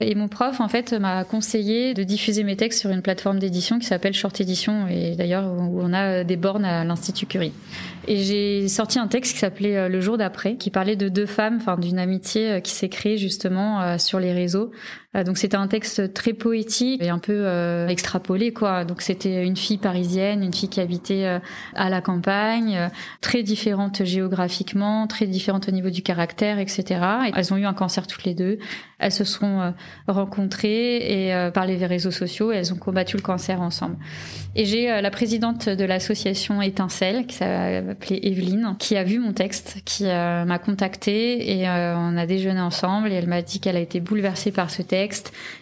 Et 0.00 0.14
mon 0.14 0.28
prof, 0.28 0.60
en 0.60 0.68
fait, 0.68 0.92
m'a 0.92 1.24
conseillé 1.24 1.94
de 1.94 2.02
diffuser 2.02 2.44
mes 2.44 2.56
textes 2.56 2.80
sur 2.80 2.90
une 2.90 3.00
plateforme 3.00 3.38
d'édition 3.38 3.78
qui 3.78 3.86
s'appelle 3.86 4.12
Short 4.12 4.38
Edition 4.40 4.88
et 4.88 5.16
d'ailleurs 5.16 5.46
où 5.46 5.80
on 5.80 5.92
a 5.94 6.24
des 6.24 6.36
bornes 6.36 6.66
à 6.66 6.84
l'Institut 6.84 7.26
Curie. 7.26 7.52
Et 8.06 8.16
j'ai 8.16 8.68
sorti 8.68 8.98
un 8.98 9.06
texte 9.06 9.32
qui 9.32 9.38
s'appelait 9.38 9.88
Le 9.88 10.00
jour 10.00 10.18
d'après, 10.18 10.56
qui 10.56 10.70
parlait 10.70 10.96
de 10.96 11.08
deux 11.08 11.26
femmes, 11.26 11.56
enfin 11.56 11.76
d'une 11.76 11.98
amitié 11.98 12.60
qui 12.62 12.72
s'est 12.72 12.88
créée 12.88 13.18
justement 13.18 13.98
sur 13.98 14.20
les 14.20 14.32
réseaux 14.32 14.70
euh, 14.70 15.03
donc 15.22 15.38
c'était 15.38 15.56
un 15.56 15.68
texte 15.68 16.12
très 16.12 16.32
poétique 16.32 17.00
et 17.00 17.08
un 17.08 17.20
peu 17.20 17.32
euh, 17.32 17.86
extrapolé 17.86 18.52
quoi. 18.52 18.84
Donc 18.84 19.00
c'était 19.00 19.44
une 19.44 19.56
fille 19.56 19.78
parisienne, 19.78 20.42
une 20.42 20.52
fille 20.52 20.68
qui 20.68 20.80
habitait 20.80 21.24
euh, 21.24 21.38
à 21.74 21.88
la 21.88 22.00
campagne, 22.00 22.90
très 23.20 23.44
différente 23.44 24.04
géographiquement, 24.04 25.06
très 25.06 25.26
différente 25.26 25.68
au 25.68 25.72
niveau 25.72 25.90
du 25.90 26.02
caractère, 26.02 26.58
etc. 26.58 27.00
elles 27.36 27.52
ont 27.52 27.56
eu 27.56 27.64
un 27.64 27.74
cancer 27.74 28.08
toutes 28.08 28.24
les 28.24 28.34
deux. 28.34 28.58
Elles 28.98 29.12
se 29.12 29.24
sont 29.24 29.74
rencontrées 30.08 30.96
et 30.96 31.50
par 31.52 31.66
les 31.66 31.84
réseaux 31.84 32.12
sociaux, 32.12 32.52
elles 32.52 32.72
ont 32.72 32.76
combattu 32.76 33.16
le 33.16 33.22
cancer 33.22 33.60
ensemble. 33.60 33.96
Et 34.54 34.64
j'ai 34.64 34.86
la 34.86 35.10
présidente 35.10 35.68
de 35.68 35.84
l'association 35.84 36.62
Étincelle, 36.62 37.26
qui 37.26 37.34
s'appelait 37.34 38.20
Evelyne, 38.22 38.76
qui 38.78 38.96
a 38.96 39.04
vu 39.04 39.18
mon 39.18 39.34
texte, 39.34 39.82
qui 39.84 40.04
m'a 40.04 40.58
contactée 40.58 41.58
et 41.58 41.68
on 41.68 42.16
a 42.16 42.24
déjeuné 42.24 42.60
ensemble 42.60 43.12
et 43.12 43.16
elle 43.16 43.26
m'a 43.26 43.42
dit 43.42 43.60
qu'elle 43.60 43.76
a 43.76 43.80
été 43.80 44.00
bouleversée 44.00 44.52
par 44.52 44.70
ce 44.70 44.80
texte 44.80 45.03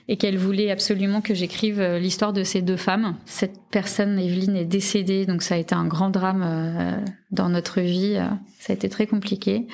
et 0.09 0.17
qu'elle 0.17 0.39
voulait 0.39 0.71
absolument 0.71 1.21
que 1.21 1.35
j'écrive 1.35 1.81
euh, 1.81 1.99
l'histoire 1.99 2.33
de 2.33 2.45
ces 2.45 2.63
deux 2.63 2.77
femmes. 2.77 3.17
Cette 3.27 3.61
personne, 3.71 4.19
Evelyne, 4.19 4.57
est 4.57 4.65
décédée, 4.65 5.27
donc 5.27 5.43
ça 5.43 5.55
a 5.55 5.59
été 5.59 5.75
un 5.75 5.87
grand 5.87 6.11
drame 6.11 6.43
euh, 6.45 6.97
dans 7.31 7.49
notre 7.49 7.81
vie. 7.81 8.19
Ça 8.59 8.73
a 8.73 8.77
été 8.77 8.89
très 8.89 9.07
compliqué. 9.07 9.67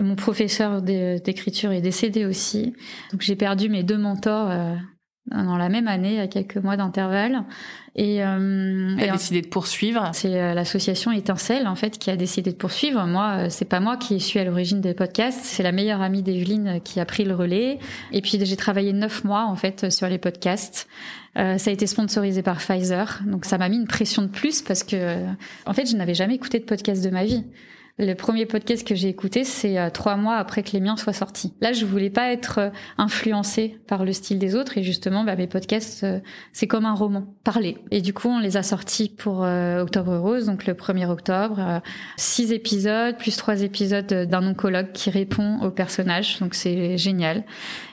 Mon 0.00 0.14
professeur 0.14 0.82
d'écriture 0.82 1.72
est 1.72 1.80
décédé 1.80 2.26
aussi, 2.26 2.74
donc 3.12 3.22
j'ai 3.22 3.36
perdu 3.36 3.70
mes 3.70 3.82
deux 3.82 3.96
mentors 3.96 4.50
euh, 4.50 4.74
dans 5.30 5.56
la 5.56 5.68
même 5.68 5.88
année, 5.88 6.20
à 6.20 6.28
quelques 6.28 6.56
mois 6.56 6.76
d'intervalle. 6.76 7.44
Et, 7.98 8.22
euh, 8.22 8.96
a 8.98 9.12
décidé 9.12 9.40
de 9.40 9.46
poursuivre. 9.46 10.10
C'est 10.12 10.38
euh, 10.40 10.52
l'association 10.52 11.12
Étincelle 11.12 11.66
en 11.66 11.74
fait 11.74 11.98
qui 11.98 12.10
a 12.10 12.16
décidé 12.16 12.52
de 12.52 12.56
poursuivre. 12.56 13.06
Moi, 13.06 13.30
euh, 13.38 13.46
c'est 13.48 13.64
pas 13.64 13.80
moi 13.80 13.96
qui 13.96 14.20
suis 14.20 14.38
à 14.38 14.44
l'origine 14.44 14.82
des 14.82 14.92
podcasts. 14.92 15.40
C'est 15.44 15.62
la 15.62 15.72
meilleure 15.72 16.02
amie 16.02 16.22
d'Evelyne 16.22 16.80
qui 16.84 17.00
a 17.00 17.06
pris 17.06 17.24
le 17.24 17.34
relais. 17.34 17.78
Et 18.12 18.20
puis 18.20 18.38
j'ai 18.40 18.56
travaillé 18.56 18.92
neuf 18.92 19.24
mois 19.24 19.46
en 19.46 19.56
fait 19.56 19.90
sur 19.90 20.08
les 20.08 20.18
podcasts. 20.18 20.88
Euh, 21.38 21.56
ça 21.56 21.70
a 21.70 21.72
été 21.72 21.86
sponsorisé 21.86 22.42
par 22.42 22.58
Pfizer, 22.58 23.20
donc 23.26 23.44
ça 23.44 23.58
m'a 23.58 23.68
mis 23.68 23.76
une 23.76 23.86
pression 23.86 24.22
de 24.22 24.28
plus 24.28 24.62
parce 24.62 24.82
que 24.82 25.18
en 25.66 25.74
fait 25.74 25.84
je 25.84 25.94
n'avais 25.94 26.14
jamais 26.14 26.34
écouté 26.34 26.58
de 26.58 26.64
podcast 26.64 27.04
de 27.04 27.10
ma 27.10 27.24
vie. 27.24 27.44
Le 27.98 28.12
premier 28.12 28.44
podcast 28.44 28.86
que 28.86 28.94
j'ai 28.94 29.08
écouté, 29.08 29.42
c'est 29.42 29.78
euh, 29.78 29.88
trois 29.88 30.16
mois 30.16 30.36
après 30.36 30.62
que 30.62 30.72
les 30.72 30.80
miens 30.80 30.98
soient 30.98 31.14
sortis. 31.14 31.54
Là, 31.62 31.72
je 31.72 31.86
voulais 31.86 32.10
pas 32.10 32.30
être 32.30 32.58
euh, 32.58 32.70
influencée 32.98 33.78
par 33.86 34.04
le 34.04 34.12
style 34.12 34.38
des 34.38 34.54
autres 34.54 34.76
et 34.76 34.82
justement, 34.82 35.24
bah, 35.24 35.34
mes 35.34 35.46
podcasts, 35.46 36.04
euh, 36.04 36.20
c'est 36.52 36.66
comme 36.66 36.84
un 36.84 36.92
roman, 36.92 37.24
parler. 37.42 37.78
Et 37.90 38.02
du 38.02 38.12
coup, 38.12 38.28
on 38.28 38.38
les 38.38 38.58
a 38.58 38.62
sortis 38.62 39.08
pour 39.08 39.40
Octobre 39.40 40.18
Rose, 40.18 40.44
donc 40.44 40.66
le 40.66 40.74
1er 40.74 41.08
octobre. 41.08 41.80
six 42.18 42.52
épisodes, 42.52 43.16
plus 43.16 43.36
trois 43.36 43.62
épisodes 43.62 44.06
d'un 44.06 44.46
oncologue 44.46 44.92
qui 44.92 45.08
répond 45.08 45.60
aux 45.62 45.70
personnages, 45.70 46.38
donc 46.38 46.54
c'est 46.54 46.98
génial. 46.98 47.44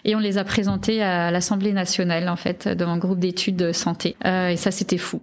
Et 0.03 0.15
on 0.15 0.19
les 0.19 0.37
a 0.37 0.43
présentés 0.43 1.01
à 1.01 1.31
l'Assemblée 1.31 1.71
nationale, 1.71 2.27
en 2.27 2.35
fait, 2.35 2.67
dans 2.67 2.89
un 2.89 2.97
groupe 2.97 3.19
d'études 3.19 3.71
santé. 3.71 4.15
et 4.25 4.57
ça, 4.57 4.71
c'était 4.71 4.97
fou. 4.97 5.21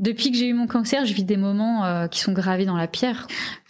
Depuis 0.00 0.32
que 0.32 0.36
j'ai 0.36 0.48
eu 0.48 0.54
mon 0.54 0.66
cancer, 0.66 1.04
je 1.04 1.12
vis 1.12 1.24
des 1.24 1.36
moments 1.36 1.84
euh, 1.84 2.06
qui 2.06 2.20
sont 2.20 2.32
gravés 2.32 2.64
dans 2.64 2.76
la 2.76 2.88
pierre. 2.88 3.28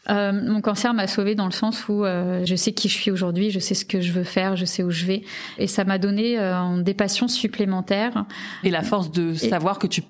Euh, 0.09 0.33
mon 0.33 0.61
cancer 0.61 0.95
m'a 0.95 1.09
sauvée 1.09 1.35
dans 1.35 1.45
le 1.45 1.53
sens 1.53 1.89
où 1.89 2.05
euh, 2.05 2.45
je 2.45 2.55
sais 2.55 2.73
qui 2.73 2.89
je 2.89 2.95
suis 2.95 3.11
aujourd'hui, 3.11 3.51
je 3.51 3.59
sais 3.59 3.75
ce 3.75 3.85
que 3.85 4.01
je 4.01 4.13
veux 4.13 4.25
faire, 4.25 4.57
je 4.57 4.65
sais 4.65 4.83
où 4.85 4.91
je 4.91 5.05
vais, 5.07 5.23
et 5.59 5.67
ça 5.67 5.85
m'a 5.85 5.99
donné 5.99 6.39
des 6.79 6.95
passions 6.95 7.29
supplémentaires. 7.29 8.25
Et 8.63 8.71
la 8.71 8.83
force 8.83 9.11
de 9.11 9.35
savoir 9.35 9.79
que 9.79 9.89
tu 9.89 10.03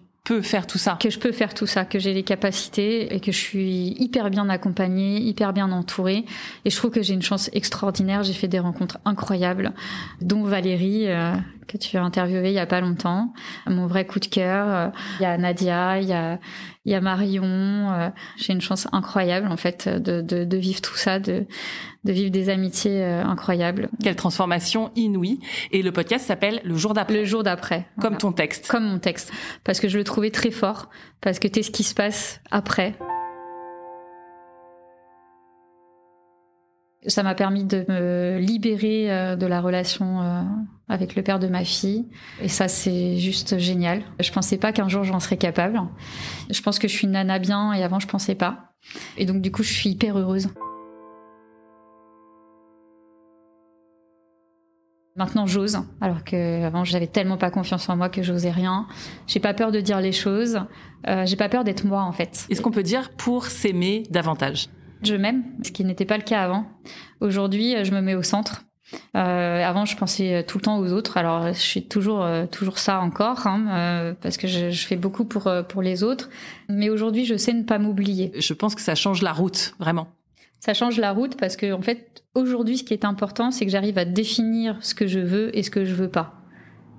faire 0.43 0.67
tout 0.67 0.79
ça. 0.79 0.97
Que 1.01 1.11
je 1.11 1.19
peux 1.19 1.33
faire 1.33 1.55
tout 1.55 1.67
ça, 1.67 1.85
que 1.85 1.99
j'ai 1.99 2.15
les 2.15 2.23
capacités 2.23 3.15
et 3.15 3.21
que 3.21 3.33
je 3.33 3.39
suis 3.39 3.95
hyper 3.99 4.31
bien 4.31 4.49
accompagnée, 4.49 5.21
hyper 5.21 5.53
bien 5.53 5.71
entourée. 5.73 6.25
Et 6.65 6.71
je 6.71 6.77
trouve 6.77 6.91
que 6.91 7.03
j'ai 7.03 7.15
une 7.15 7.23
chance 7.23 7.51
extraordinaire. 7.53 8.23
J'ai 8.23 8.33
fait 8.33 8.49
des 8.49 8.61
rencontres 8.61 8.99
incroyables, 9.05 9.73
dont 10.21 10.45
Valérie, 10.45 11.09
que 11.71 11.79
tu 11.79 11.97
as 11.97 12.03
interviewé 12.03 12.51
il 12.51 12.55
y 12.55 12.59
a 12.59 12.67
pas 12.67 12.81
longtemps. 12.81 13.33
Mon 13.67 13.87
vrai 13.87 14.07
coup 14.07 14.19
de 14.19 14.27
cœur. 14.27 14.69
Euh, 14.69 14.89
il 15.21 15.23
y 15.23 15.27
a 15.27 15.39
Nadia, 15.39 16.01
il 16.01 16.09
y 16.09 16.13
a, 16.13 16.39
il 16.85 16.93
y 16.93 16.95
a 16.95 17.01
Marion. 17.01 17.45
Euh, 17.45 18.09
j'ai 18.37 18.53
une 18.53 18.61
chance 18.61 18.89
incroyable 18.93 19.49
en 19.49 19.57
fait 19.57 19.89
de, 19.89 20.23
de, 20.23 20.45
de 20.45 20.57
vivre 20.57 20.81
tout 20.81 20.97
ça, 20.97 21.19
de, 21.19 21.47
de 22.05 22.13
vivre 22.13 22.31
des 22.31 22.49
amitiés 22.49 23.03
euh, 23.03 23.25
incroyables. 23.25 23.89
Quelle 24.03 24.17
transformation 24.17 24.91
inouïe. 24.97 25.41
Et 25.73 25.83
le 25.83 25.93
podcast 25.93 26.27
s'appelle 26.27 26.61
Le 26.65 26.77
jour 26.77 26.95
d'après. 26.95 27.15
Le 27.15 27.25
jour 27.25 27.43
d'après. 27.43 27.87
Comme 28.01 28.17
ton 28.17 28.33
texte. 28.33 28.69
Comme 28.69 28.85
mon 28.85 28.99
texte. 28.99 29.33
Parce 29.65 29.81
que 29.81 29.89
je 29.89 29.99
le 29.99 30.05
trouvais 30.05 30.31
très 30.31 30.51
fort. 30.51 30.89
Parce 31.21 31.39
que 31.39 31.49
t'es 31.49 31.63
ce 31.63 31.71
qui 31.71 31.83
se 31.83 31.95
passe 31.95 32.41
après. 32.51 32.95
Ça 37.07 37.23
m'a 37.23 37.35
permis 37.35 37.65
de 37.65 37.87
me 37.89 38.39
libérer 38.39 39.11
euh, 39.11 39.35
de 39.35 39.47
la 39.47 39.63
relation 39.63 40.21
euh, 40.21 40.43
avec 40.89 41.17
le 41.17 41.23
père 41.23 41.39
de 41.39 41.47
ma 41.47 41.65
fille. 41.65 42.07
Et 42.43 42.49
ça, 42.49 42.69
c'est 42.69 43.17
juste 43.17 43.59
génial. 43.59 44.03
Je 44.19 44.31
pensais 44.31 44.59
pas 44.59 44.73
qu'un 44.73 44.89
jour 44.89 45.05
j'en 45.05 45.19
serais 45.19 45.39
capable. 45.39 45.81
Je 46.51 46.61
pense 46.61 46.79
que 46.79 46.89
je 46.89 46.93
suis 46.95 47.07
une 47.07 47.13
nana 47.13 47.39
bien 47.39 47.73
et 47.73 47.83
avant 47.83 48.01
je 48.01 48.07
pensais 48.07 48.35
pas. 48.35 48.75
Et 49.17 49.25
donc 49.25 49.41
du 49.41 49.51
coup, 49.51 49.63
je 49.63 49.73
suis 49.73 49.91
hyper 49.91 50.19
heureuse. 50.19 50.49
Maintenant, 55.17 55.45
j'ose, 55.45 55.79
alors 56.01 56.23
qu'avant, 56.25 56.85
j'avais 56.85 57.07
tellement 57.07 57.37
pas 57.37 57.51
confiance 57.51 57.89
en 57.89 57.97
moi 57.97 58.09
que 58.09 58.23
j'osais 58.23 58.51
rien. 58.51 58.87
J'ai 59.27 59.41
pas 59.41 59.53
peur 59.53 59.73
de 59.73 59.81
dire 59.81 60.01
les 60.01 60.13
choses. 60.13 60.61
Euh, 61.09 61.27
j'ai 61.27 61.37
pas 61.37 61.49
peur 61.49 61.65
d'être 61.65 61.85
moi, 61.85 62.03
en 62.03 62.13
fait. 62.13 62.47
Est-ce 62.49 62.63
qu'on 62.63 62.71
peut 62.71 62.83
dire 62.83 63.11
pour 63.17 63.47
s'aimer 63.47 64.05
davantage? 64.11 64.69
Je 65.03 65.15
m'aime, 65.15 65.45
ce 65.63 65.71
qui 65.71 65.85
n'était 65.85 66.05
pas 66.05 66.17
le 66.17 66.23
cas 66.23 66.43
avant. 66.43 66.67
Aujourd'hui, 67.21 67.85
je 67.85 67.93
me 67.93 68.01
mets 68.01 68.15
au 68.15 68.23
centre. 68.23 68.65
Euh, 69.17 69.65
avant, 69.65 69.85
je 69.85 69.97
pensais 69.97 70.45
tout 70.47 70.59
le 70.59 70.63
temps 70.63 70.79
aux 70.79 70.93
autres. 70.93 71.17
Alors, 71.17 71.49
je 71.49 71.59
suis 71.59 71.87
toujours 71.87 72.25
euh, 72.25 72.47
toujours 72.47 72.79
ça 72.79 73.01
encore, 73.01 73.47
hein, 73.47 73.67
euh, 73.71 74.15
parce 74.21 74.37
que 74.37 74.49
je, 74.49 74.71
je, 74.71 74.87
fais 74.87 74.97
beaucoup 74.97 75.25
pour 75.25 75.47
euh, 75.47 75.63
pour 75.63 75.83
les 75.83 76.03
autres. 76.03 76.29
Mais 76.69 76.91
aujourd'hui, 76.91 77.25
je 77.25 77.37
sais 77.37 77.53
ne 77.53 77.63
pas 77.63 77.79
m'oublier. 77.79 78.33
Je 78.37 78.53
pense 78.53 78.75
que 78.75 78.81
ça 78.81 78.95
change 78.95 79.23
la 79.23 79.33
route, 79.33 79.75
vraiment. 79.79 80.09
Ça 80.59 80.75
change 80.75 80.99
la 80.99 81.13
route 81.13 81.37
parce 81.39 81.57
que 81.57 81.73
en 81.73 81.81
fait, 81.81 82.23
aujourd'hui, 82.35 82.79
ce 82.79 82.85
qui 82.85 82.93
est 82.93 83.05
important, 83.05 83.51
c'est 83.51 83.65
que 83.65 83.73
j'arrive 83.73 83.99
à 83.99 84.05
définir 84.05 84.77
ce 84.81 84.95
que 84.95 85.07
je 85.07 85.21
veux 85.21 85.57
et 85.57 85.63
ce 85.63 85.71
que 85.71 85.85
je 85.85 85.95
veux 85.95 86.11
pas. 86.11 86.35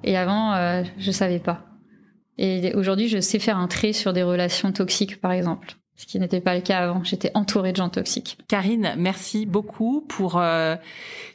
Et 0.04 0.18
avant, 0.18 0.54
euh, 0.54 0.84
je 0.98 1.12
savais 1.12 1.40
pas. 1.40 1.66
Et 2.38 2.74
aujourd'hui, 2.74 3.08
je 3.08 3.20
sais 3.20 3.38
faire 3.38 3.58
un 3.58 3.68
trait 3.68 3.94
sur 3.94 4.14
des 4.14 4.24
relations 4.24 4.72
toxiques, 4.72 5.22
par 5.22 5.32
exemple 5.32 5.76
ce 6.02 6.08
qui 6.08 6.20
n'était 6.20 6.42
pas 6.42 6.56
le 6.56 6.62
cas 6.62 6.80
avant. 6.80 7.04
J'étais 7.04 7.30
entourée 7.36 7.74
de 7.74 7.78
gens 7.78 7.90
toxiques. 7.90 8.40
Karine, 8.48 8.96
merci 8.98 9.46
beaucoup 9.46 10.02
pour 10.02 10.40
euh, 10.40 10.76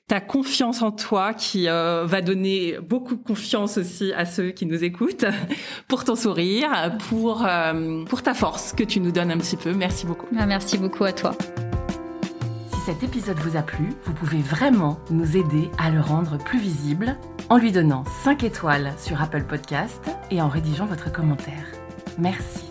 ta 0.08 0.20
confiance 0.20 0.82
en 0.82 0.90
toi 0.90 1.34
qui 1.34 1.68
euh, 1.68 2.04
va 2.04 2.20
donner 2.20 2.76
beaucoup 2.82 3.14
de 3.14 3.22
confiance 3.22 3.78
aussi 3.78 4.12
à 4.12 4.24
ceux 4.24 4.50
qui 4.50 4.66
nous 4.66 4.82
écoutent, 4.82 5.24
pour 5.88 6.02
ton 6.02 6.16
sourire, 6.16 6.96
pour, 7.08 7.46
euh, 7.46 8.04
pour 8.06 8.22
ta 8.22 8.34
force 8.34 8.72
que 8.72 8.82
tu 8.82 8.98
nous 8.98 9.12
donnes 9.12 9.30
un 9.30 9.38
petit 9.38 9.56
peu. 9.56 9.72
Merci 9.72 10.04
beaucoup. 10.04 10.26
Ah, 10.36 10.46
merci 10.46 10.78
beaucoup 10.78 11.04
à 11.04 11.12
toi. 11.12 11.36
Si 12.72 12.80
cet 12.86 13.04
épisode 13.04 13.38
vous 13.38 13.56
a 13.56 13.62
plu, 13.62 13.90
vous 14.04 14.14
pouvez 14.14 14.40
vraiment 14.40 14.98
nous 15.10 15.36
aider 15.36 15.70
à 15.78 15.90
le 15.90 16.00
rendre 16.00 16.38
plus 16.38 16.58
visible 16.58 17.16
en 17.50 17.56
lui 17.56 17.70
donnant 17.70 18.02
5 18.24 18.42
étoiles 18.42 18.92
sur 18.98 19.22
Apple 19.22 19.44
Podcast 19.44 20.10
et 20.32 20.42
en 20.42 20.48
rédigeant 20.48 20.86
votre 20.86 21.12
commentaire. 21.12 21.66
Merci. 22.18 22.65